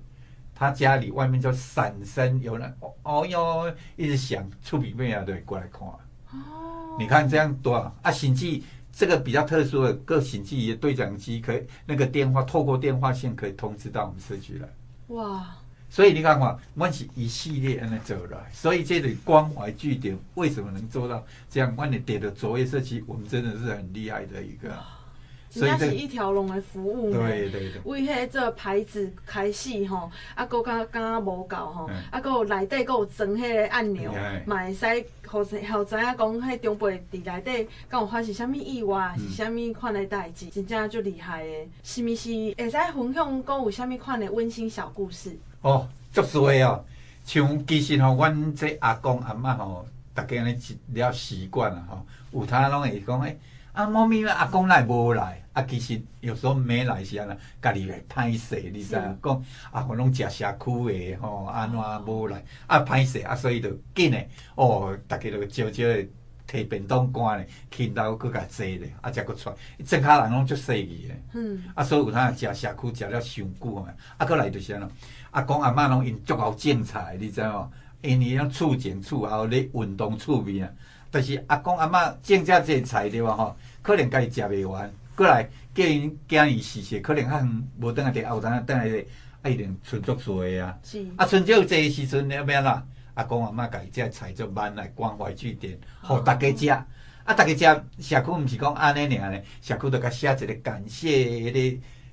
[0.55, 5.83] 他家里外面就闪身有人，哦哟，一直响，厝边边啊都会过来看。
[5.83, 7.95] 哦，你看这样多啊！
[8.03, 8.61] 啊，甚至
[8.93, 14.69] 这个比较特殊的，各审计的对讲机可以，那个电话透过电话线可以通知到我们社区来。
[15.09, 15.57] 哇！
[15.91, 21.73] 所以你看看，我们是一系列安尼走来，所以这里关怀据点为什么能做到这样？
[21.77, 24.77] 我们点的卓越社区，我们真的是很厉害的一个。
[25.61, 27.19] 真正是一条龙的服务呢。
[27.19, 27.81] 对对对。
[27.85, 34.13] 为迄个牌子开始吼，啊，阁刚刚无够吼，啊，阁有内底阁有装迄个按钮，
[34.45, 34.87] 嘛会使
[35.27, 41.51] 互互知影讲，迄长辈伫内底敢有发生啥物意外，是啥物款的代志，真正就厉害的。
[41.83, 45.37] 是毋是会使分享阁有啥物款的温馨小故事？
[45.61, 46.85] 哦，足多的哦，
[47.25, 50.59] 像其实吼，阮这阿公阿嬷吼，大家安尼
[50.93, 53.39] 一了习惯了吼，有他拢会讲诶。
[53.75, 55.43] 啊，猫咪，阿公来无来？
[55.53, 59.19] 啊，其实有时候没来是安尼，家己来歹势，你知影？
[59.21, 62.41] 讲啊，我拢食社区诶，吼，安怎无来？
[62.69, 66.09] 啊，歹势啊，所以就紧诶，哦，逐家就招招诶，
[66.49, 69.57] 摕便当干咧，去到搁甲坐咧，啊，才搁出来。
[69.85, 74.89] 整家人拢足细腻诶，嗯，啊，所以有通食社区食了伤久啊，啊，搁来就是安怎？
[75.33, 77.69] 阿公阿嬷拢用足够精彩，你知无？
[78.03, 80.71] 因为要厝前厝后咧运动厝边啊。
[81.15, 89.07] 但是阿公阿嬷种遮济菜对哇吼，可能家己食袂完，过来叫因囝儿试试，可能较远无等下伫后头等下咧，
[89.41, 90.77] 啊一定存足多诶啊。
[90.83, 91.07] 是。
[91.17, 92.85] 啊，存足济诶时阵要咩啦？
[93.15, 96.69] 阿公阿嬷家己遮菜就慢来关怀据点，互大家食。
[96.69, 96.85] 啊，
[97.25, 101.53] 大家食社区毋是讲安尼尔咧，社区着甲写一个感谢迄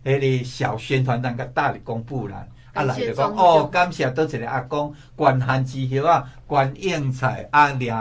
[0.03, 2.45] 个迄个小宣传单，甲大力公布啦。
[2.73, 7.91] 啊来着讲哦，感谢倒一个阿公，关汉之叶啊，关应菜啊，掠。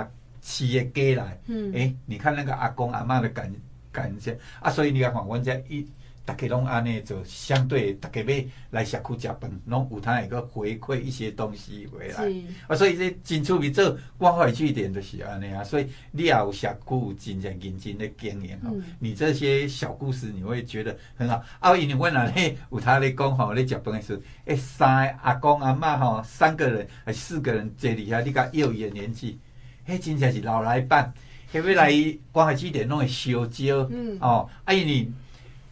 [0.40, 3.52] 企业给来，嗯，诶、欸，你看那个阿公阿妈的感
[3.92, 5.86] 感觉啊，所以你看，阮遮一
[6.22, 12.44] 大家拢安尼，就相对大家要来社区食饭，拢有通一个回馈一些东西回来，是。
[12.68, 21.42] 啊，所以这真趣味做关怀据点就是安尼啊，所以你也有社区有真正认真的经营吼，嗯、你这些小故事你会觉得很好。
[21.58, 29.38] 啊，因为阮那咧有他咧讲吼，咧食饭的时候，诶、欸，三阿公阿嬷吼，三个人还四个人坐底下，你甲幼儿园年纪。
[29.90, 31.12] 迄真正是老来伴，
[31.52, 31.92] 迄要来
[32.30, 35.10] 关怀据点拢会烧焦，嗯、哦，啊，因为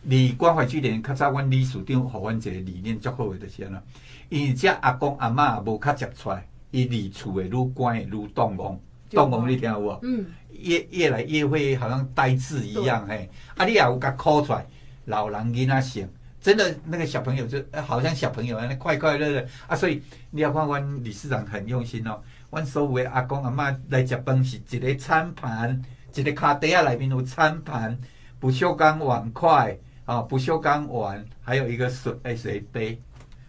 [0.03, 3.83] 离关怀据点较早，阮理事长互阮一个理念足好诶，就是安怎，
[4.29, 8.79] 因为遮阿公阿嬷无较接出来，伊离厝诶愈关会愈动亡，
[9.11, 9.99] 动亡你听有无？
[10.03, 13.29] 嗯，越越来越会好像呆滞一样嘿。
[13.57, 14.67] 对，啊，你也有甲哭出来，
[15.07, 16.09] 老人囡仔想，
[16.41, 22.21] 真的那个小朋友就好像小朋友安尼快快乐乐，啊，所以你要看阮理事长很用心哦。
[22.51, 25.81] 阮所有的阿公阿嬷来食饭是一个餐盘，
[26.15, 27.99] 一个卡袋啊内面有餐盘，
[28.41, 32.99] 不锈钢碗筷，啊，不锈钢碗，还有一个水诶水杯。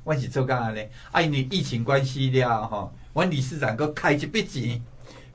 [0.03, 4.81] 阮是做干安尼，啊，因为疫情关系了吼，阮理事长佫开一笔钱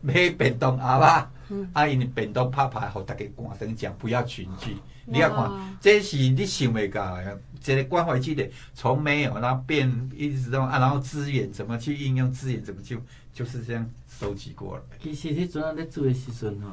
[0.01, 4.77] 买便当盒啊，嗯、啊，因为便当拍拍，互大家关灯讲，不要群聚。
[5.07, 12.97] 你要看，这是你想未到的，这个关怀据点从没有，然后变一直到啊，然后资源怎么去应用，资源怎么就
[13.33, 14.83] 就是这样收集过了。
[15.03, 16.71] 其实迄阵啊，咧做的时阵吼，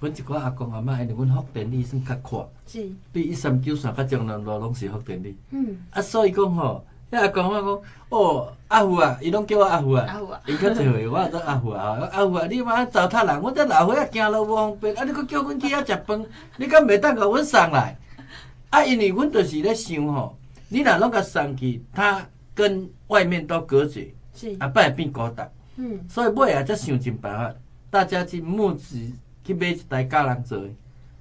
[0.00, 5.36] 阮一寡阿公阿嬷，因为阮福田里算较阔，是比一三九线较将南路拢是福田里。
[5.50, 6.86] 嗯，啊，所以讲吼。
[7.10, 10.06] 迄阿公我讲，哦，阿虎啊，伊拢叫我阿虎啊，
[10.46, 16.24] 伊较侪岁，我做阿虎啊，阿虎啊，你妈糟蹋人，我这老岁仔行路无方便，啊，你搁叫阮去遐食饭，
[16.56, 17.96] 你敢袂当甲阮送来？
[18.70, 20.36] 啊，因为阮就是咧想吼，
[20.68, 27.54] 你若拢甲送去，他跟外面都隔绝，是，啊，摆变孤单，嗯，所以尾啊，才想尽办法，
[27.88, 28.98] 大家去募资
[29.44, 30.60] 去买一台家人坐，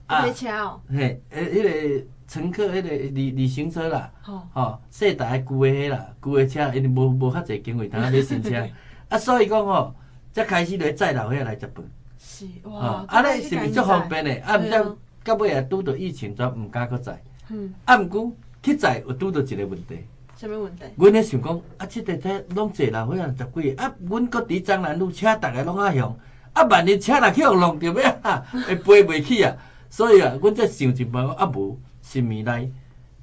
[0.08, 1.64] 啊，车哦，嘿，诶，迄
[2.00, 2.06] 个。
[2.36, 4.12] 乘客迄个旅旅行车啦，
[4.52, 8.62] 吼，细台旧的迄啦，旧的车，因为无无较侪经费，通啊买新车，
[9.08, 9.96] 啊，所以讲吼，
[10.34, 11.86] 才开始来载老岁仔来食饭。
[12.20, 14.36] 是哇，啊，尼是毋是足方便诶？
[14.46, 17.18] 啊，毋知到尾啊，拄着疫情，则毋敢搁载。
[17.50, 17.74] 嗯。
[17.86, 20.00] 啊，毋过去载有拄着一个问题。
[20.36, 20.84] 啥物问题？
[20.98, 26.18] 阮咧想讲，啊，即个车拢坐老岁仔十几个，啊，阮搁伫樟南路，车逐个拢啊响，
[26.52, 29.56] 啊，万一车若去互弄着要啊，会飞袂起啊。
[29.90, 31.80] 所以啊，阮才想一办法，啊无。
[32.06, 32.70] 新米来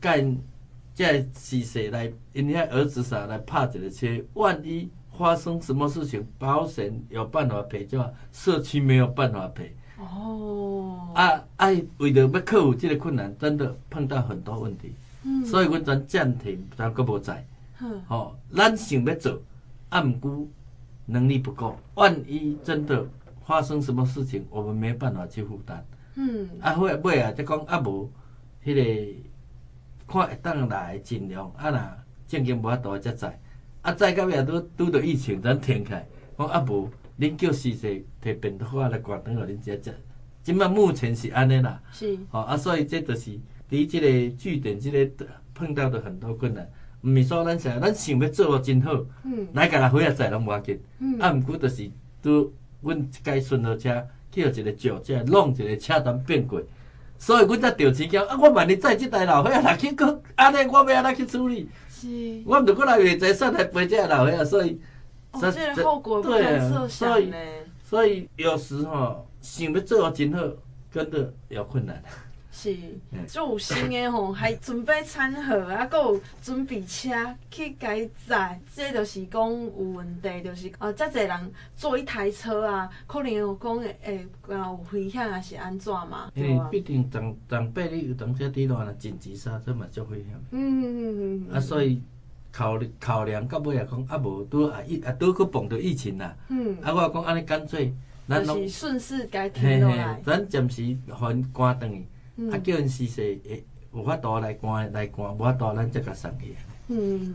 [0.01, 0.37] 干，
[0.93, 9.73] 在时势来，因遐儿子啥来拍一个车，万一发生什么事情，保险有办法赔，就社区没有办法赔。
[9.99, 11.69] 哦，啊啊，
[11.99, 14.93] 为了要克服这个困难，真的碰到很多问题。
[15.23, 17.47] 嗯，所以阮全暂停，咱搁无在。
[17.81, 19.41] 嗯，好，咱想要做，
[19.91, 20.47] 啊，毋过
[21.07, 23.07] 能力不够，万一真的
[23.47, 25.87] 发生什么事情，我们没办法去负担。
[26.17, 28.11] 嗯，啊，后尾啊，再讲啊无。
[28.65, 29.13] 迄个
[30.07, 31.81] 看会当来尽量，啊若
[32.29, 33.41] 正经无法度才载，
[33.83, 36.07] 啊载到尾拄拄着疫情咱停开，
[36.39, 36.89] 讲啊无，
[37.19, 39.95] 恁叫司机摕便当啊来关灯互恁食食，
[40.43, 41.81] 即摆目前是安尼啦。
[41.93, 42.19] 是。
[42.31, 43.31] 吼啊，所以这就是
[43.71, 46.69] 伫即个据点即个碰到的很多困难，
[47.03, 48.93] 毋是说咱想咱想要做真好，
[49.25, 51.91] 嗯，来甲人伙仔载拢无要紧，嗯，啊毋过就是
[52.23, 56.65] 拄阮一届顺路车去互一个石，即弄一个车单变轨。
[57.23, 58.37] 所以阮才着钱交啊！
[58.37, 61.69] 我万一再即台老岁仔来去搁安尼，我要安怎去处理？
[61.89, 62.09] 是，
[62.45, 64.81] 我毋着过来袂使算来赔这个老岁仔，所以，
[65.31, 67.37] 哦，这个后果不堪设想呢。
[67.85, 70.41] 所以有时吼，想要做真好，
[70.91, 72.03] 真的有困难。
[72.55, 72.77] 是，
[73.27, 77.11] 做有心的吼，还准备餐盒，啊，搁有准备车
[77.51, 86.31] 去改载，这就是讲有问题，就是呃，遮侪人坐一台车啊，可能有讲会有危险，还是安怎嘛？
[86.35, 90.27] 因为毕竟长长辈你有当时伫落啊紧急刹车嘛，足危险。
[90.51, 92.03] 嗯嗯嗯啊，所以
[92.53, 96.37] 考考量到尾啊讲，啊无拄啊疫啊拄去碰到疫情啦。
[96.51, 96.77] 嗯。
[96.83, 97.95] 啊，我讲安尼干脆，
[98.29, 102.05] 咱拢顺势该停落来，咱暂时还关灯。
[102.51, 103.63] 啊，叫人试试，诶，
[103.95, 106.57] 有法度来关来关，无法度咱则甲送去。
[106.89, 107.35] 嗯，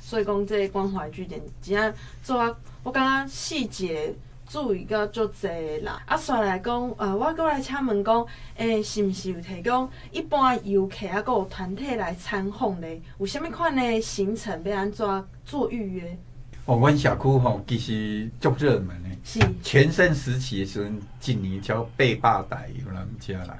[0.00, 4.14] 所以讲这个关怀据点，真正做啊，我感觉细节
[4.48, 6.02] 注意个足侪啦。
[6.06, 13.00] 啊，煞来讲，呃，我过来请问讲，诶、欸，是毋是有提供一般游客啊，阁有团体来参访咧？
[13.18, 16.18] 有啥物款的行程要安怎做预约？
[16.66, 23.58] 哦，阮社区吼，其实足热门诶，是全盛时期的时阵，一年超八百台有人家来。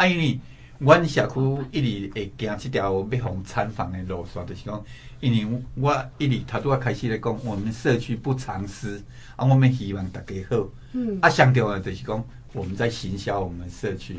[0.00, 0.40] 啊，因为
[0.78, 1.40] 阮社区
[1.70, 4.82] 一直会行这条要互参访的路线，就是讲，
[5.20, 9.04] 因为我一直头拄仔开始来讲，我们社区不藏私，
[9.36, 10.66] 啊，我们希望大家好。
[10.94, 11.18] 嗯。
[11.20, 12.24] 啊，上重要就是讲，
[12.54, 14.16] 我们在行销我们社区，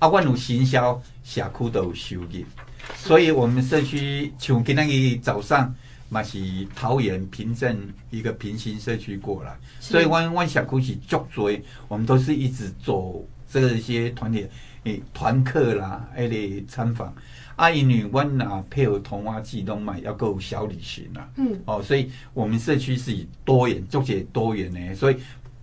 [0.00, 2.28] 啊，阮有行销，社区都有收入，
[2.94, 5.74] 所以我们社区像今日早上
[6.10, 6.38] 嘛是
[6.76, 7.80] 桃园平镇
[8.10, 11.50] 一个平行社区过来，所以阮阮社区是足多，
[11.88, 14.48] 我们都是一直走这一些团体。
[14.84, 16.28] 诶，团客啦，迄
[16.58, 17.14] 个参访，
[17.54, 21.30] 啊，因为阮啊配合童话季拢嘛，要够小旅行啦。
[21.36, 21.56] 嗯。
[21.66, 25.16] 哦，所以我们社区是以多元，做些多元的，所以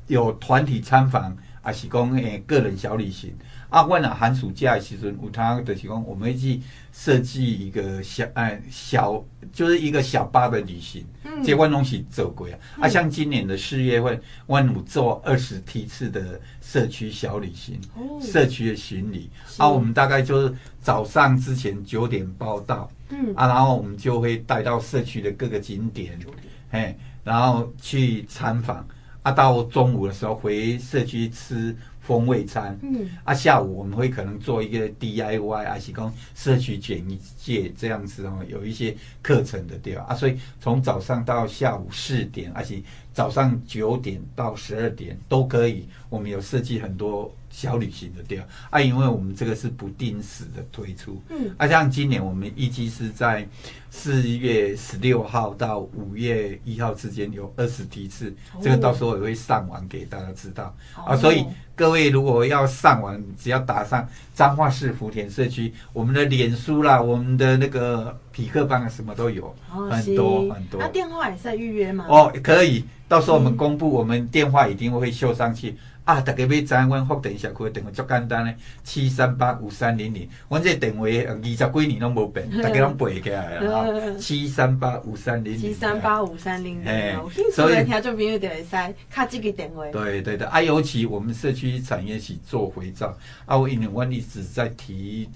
[0.08, 3.34] 有团体参访，啊是讲诶个人小旅行。
[3.70, 6.60] 啊，阮啊寒暑假的时阵，有他就是讲，我们会去
[6.92, 11.06] 设计一个小哎小，就是一个小巴的旅行。
[11.24, 11.44] 嗯。
[11.44, 12.54] 这阮拢是做过啊。
[12.78, 17.80] 嗯、啊，像今年的四月份，阮有做二十梯次的社区小旅行。
[17.96, 18.20] 哦。
[18.20, 19.30] 社区的巡礼。
[19.58, 22.90] 啊，我们大概就是早上之前九点报到。
[23.10, 23.32] 嗯。
[23.36, 26.20] 啊，然后我们就会带到社区的各个景点。
[26.20, 26.44] 九点。
[26.72, 28.84] 嘿，然后去参访。
[29.22, 31.76] 啊，到中午的时候回社区吃。
[32.10, 37.06] 风味餐，嗯，啊，下午我们会可能做一个 DIY，啊是讲社区简
[37.38, 40.08] 介这样子哦，有一些课程的对吧？
[40.10, 42.82] 啊，所以从早上到下午四点，而且
[43.14, 47.32] 早上九点到十二点都可以，我们有设计很多。
[47.60, 53.46] 小旅行的地啊，因为我们这个是不定时的推出，嗯，啊，像今年我们预计是在
[53.90, 61.46] 四月十六号到五月一号之间有二十梯次，哦，这个到时候也会上网给大家知道，哦，啊，所以
[61.76, 70.80] 各位如果要上网，只要打上彰化市福田社区，我们的脸书啦，我们的那个痞客邦啊，什么都有，哦，很多很多。
[70.80, 72.06] 那，啊，电话也是在预约吗？
[72.08, 75.76] 哦，可以，到时候我们公布，我们电话一定会秀上去。
[76.10, 76.20] 啊！
[76.22, 80.28] 大家要知，阮福田社区的电话足简单嘞，七三八五三零零。
[80.50, 83.86] 阮这个电话二十几年拢无变， 大家拢背起来 啦。
[84.18, 85.60] 七三八五三零零。
[85.60, 86.88] 七三八五三零零。
[86.88, 87.16] 哎，
[87.54, 89.86] 所以听众朋友就会使卡这个电话。
[89.92, 95.30] 对对对，啊，尤其我们社区产业是做回账，啊，我因为阮一直在提。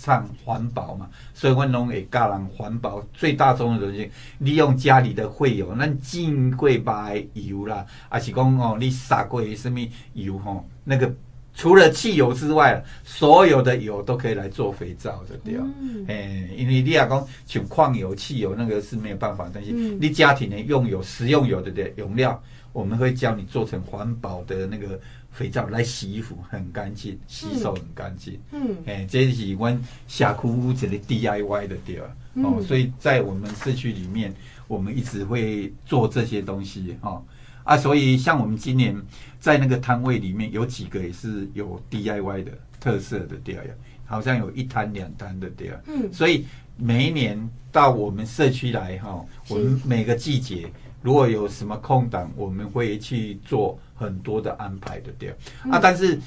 [0.00, 3.04] 倡环保嘛，所以阮拢会教人环保。
[3.12, 9.78] 最大宗的就是利用家里的废油，咱进过的油啦，还是讲哦，你洒过什么
[10.14, 10.66] 油吼？
[10.84, 11.12] 那个
[11.54, 15.56] 除了汽油之外，所有的油都可以来做肥皂的对。
[15.56, 16.06] 嗯。
[16.08, 22.42] 哎，因为你也讲像矿油、汽油那个是没有办法，但是你家庭的用油、食用油的的用料，
[22.72, 24.98] 我们会教你做成环保的那个。
[25.30, 28.38] 肥皂来洗衣服很干净，洗手很干净。
[28.52, 34.34] 嗯，哎、欸，这是阮社区这个 DIY 的地方、嗯、哦，所以在我们社区里面，
[34.66, 37.22] 我们一直会做这些东西哈、哦。
[37.62, 38.94] 啊，所以像我们今年
[39.38, 43.64] 在那个摊位里面有几个也是有 DIY 的特色的地方，
[44.04, 45.80] 好像有一摊两摊的地方。
[45.86, 46.44] 嗯，所以
[46.76, 47.38] 每一年
[47.70, 50.70] 到我们社区来哈、哦，我们每个季节。
[51.02, 55.34] 如果有什么空档，我们会去做很多的安排的，对、
[55.64, 55.78] 嗯、啊。
[55.82, 56.18] 但是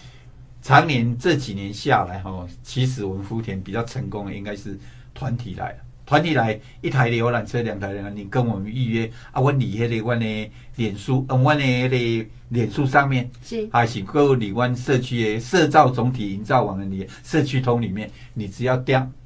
[0.61, 4.79] 常年这几年下来，哈，其实我们福田比较成功的应该是
[5.13, 18.77] 团体来，团体来一台游览车，两台人，你跟我们预约啊，我你那里我的脸书，嗯，我的那个脸书上面，是还是各个里湾社区诶社造总体营造网的里社区通里面，你只要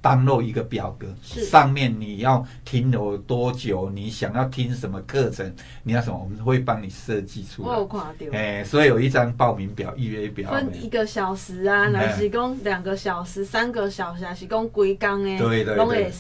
[0.02, 7.70] download 一个表格，是上面你要停留多久，你想要听什么课程，你要什么，我们会帮你设计出来。
[7.70, 8.08] 我有看到。
[8.32, 16.12] 哎，所以有一张报名表、预约表，分一个小时啊，还是讲两个小时、三个小时，还是讲规工诶，对对对。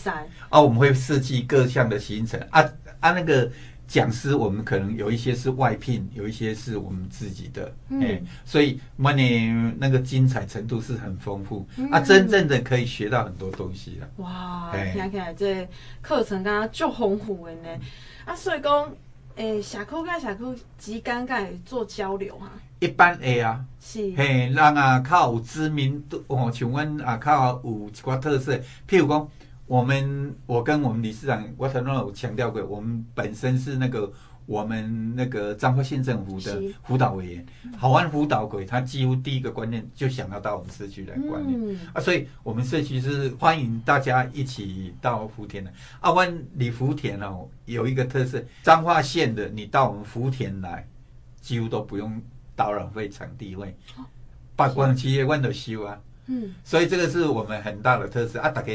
[0.49, 2.61] 啊，我们会设计各项的行程啊
[2.99, 3.49] 啊那个。
[3.87, 14.09] 讲师，我们可能有一些是外聘，有一些是我们自己的，嗯欸、所以 money 那个精彩程度是很丰富，嗯、啊，真正的可以学到很多东西了。
[14.17, 15.65] 哇，欸、听起来这
[16.01, 17.69] 课程刚刚就丰富的呢，
[18.25, 18.83] 啊，所以讲，
[19.37, 22.59] 诶、欸，社区跟社区之间该做交流哈、啊。
[22.79, 28.55] 一般会啊，是，嘿，人啊，较有知名度哦，像阮啊，较有一寡特色，
[28.87, 29.27] 譬如讲。
[29.67, 34.09] 我们我跟我们理事长，我曾经有强调过，我们本身是那个
[34.45, 37.45] 我们那个彰化县政府的辅导委员，
[37.77, 45.69] 好玩辅导鬼，他几乎第一个观念就想要到我们社区来观念、嗯、啊，所以我们社区是欢迎大家一起到福田的。
[45.99, 50.87] 啊，湾里福田哦，有一个特色，彰化县的你到我们福田来，
[51.41, 52.21] 几乎都不用
[52.55, 53.75] 导览费、场地费，
[54.55, 58.39] 八关企业湾都修啊，嗯，所以这个是我们很大的特色。
[58.39, 58.71] 啊，大家。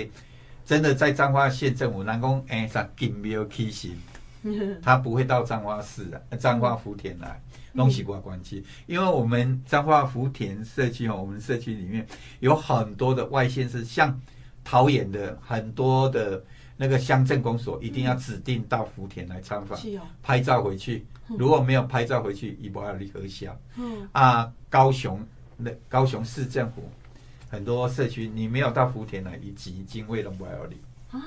[0.72, 3.94] 真的在彰化县政府，南宫哎啥金庙起行，
[4.80, 7.38] 他不会到彰化市啊，彰化福田来
[7.74, 12.06] 弄西瓜关机，因为我们彰化福田社区哦，我们社区里面
[12.40, 14.18] 有很多的外县市，像
[14.64, 16.42] 桃园的很多的
[16.78, 19.78] 那个乡镇公所，一定要指定到福田来参访，
[20.22, 21.04] 拍照回去，
[21.36, 23.54] 如果没有拍照回去，一不要立刻笑。
[23.76, 24.08] 嗯。
[24.12, 25.20] 啊，高雄
[25.58, 26.82] 那高雄市政府。
[27.52, 30.80] 很多社区，你没有到福田来，以及经卫龙不要理
[31.10, 31.20] 啊。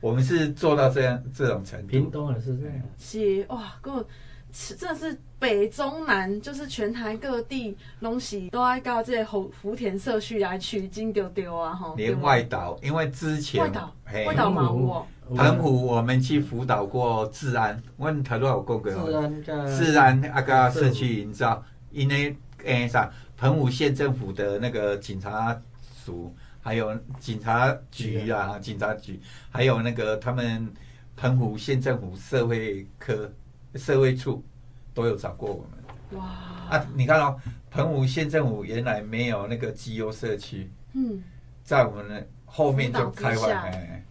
[0.00, 1.86] 我们是做到这样这种程度。
[1.86, 2.74] 屏东也是这样。
[2.98, 4.04] 是哇，个
[4.50, 11.94] 真的是北中南，就是全台各地东西都爱到这些福福田社区来取经丢丢啊哈。
[11.96, 13.94] 连外岛，因为之前外岛
[14.26, 15.06] 外岛嘛，我
[15.36, 18.90] 澎湖我们去辅导过治安，问他多少公格？
[18.90, 21.62] 治安治安啊个社区营造，
[21.92, 23.08] 因为诶啥？
[23.40, 25.58] 澎湖县政府的那个警察
[26.04, 26.30] 署，
[26.60, 29.18] 还有警察局啊，警察局，
[29.48, 30.70] 还有那个他们
[31.16, 33.32] 澎湖县政府社会科、
[33.76, 34.44] 社会处
[34.92, 36.20] 都有找过我们。
[36.20, 36.26] 哇！
[36.68, 37.34] 啊，你看哦，
[37.70, 41.22] 澎湖县政府原来没有那个绩优社区，嗯，
[41.64, 44.04] 在我们的后面就开发，哎，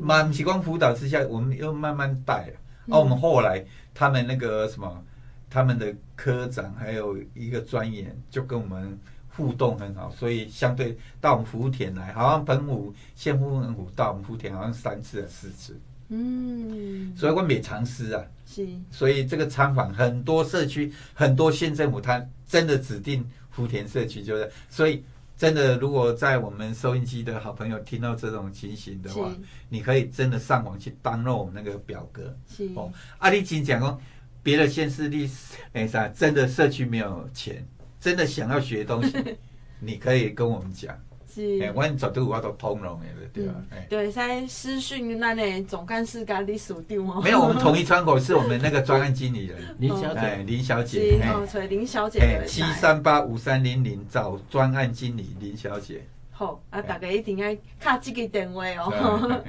[0.00, 2.52] 满不是光辅导之下，我们又慢慢带了。
[2.86, 5.04] 嗯、啊，我们后来他们那个什么。
[5.50, 8.96] 他们的科长还有一个专员就跟我们
[9.28, 15.80] 互动很好，所以相对到我们福田来，好像澎湖县府人府到我们福田好像三次还是四次。
[16.08, 18.24] 嗯，所以我们也尝试啊。
[18.44, 18.66] 是。
[18.90, 24.50] 所以这个参访很多社区，很多县政府，他真的指定福田社区就是。
[24.68, 25.02] 所以
[25.36, 29.30] 真的，如果在我们收音机的好朋友听到这种情形的话，
[29.68, 32.36] 你可以真的上网去 download 那个表格。
[32.48, 32.68] 是。
[32.74, 33.98] 哦，阿里金讲哦。
[34.42, 37.66] 别的县市历史，哎啥，真的社区没有钱，
[38.00, 39.16] 真的想要学东西，
[39.80, 40.98] 你可以跟我们讲。
[41.32, 43.54] 是，哎，我绝对我都通融的，对吧？
[43.70, 47.20] 哎，对，在私讯那里总干事跟你锁定哦。
[47.22, 56.04] 没有，我们统一窗口是我们那个专案经理人 林小姐，林小姐，哦，所以林小姐，七三八五三零零找专案经理林小姐。
[56.32, 59.44] 好，啊，大家一定要卡这个电话哦。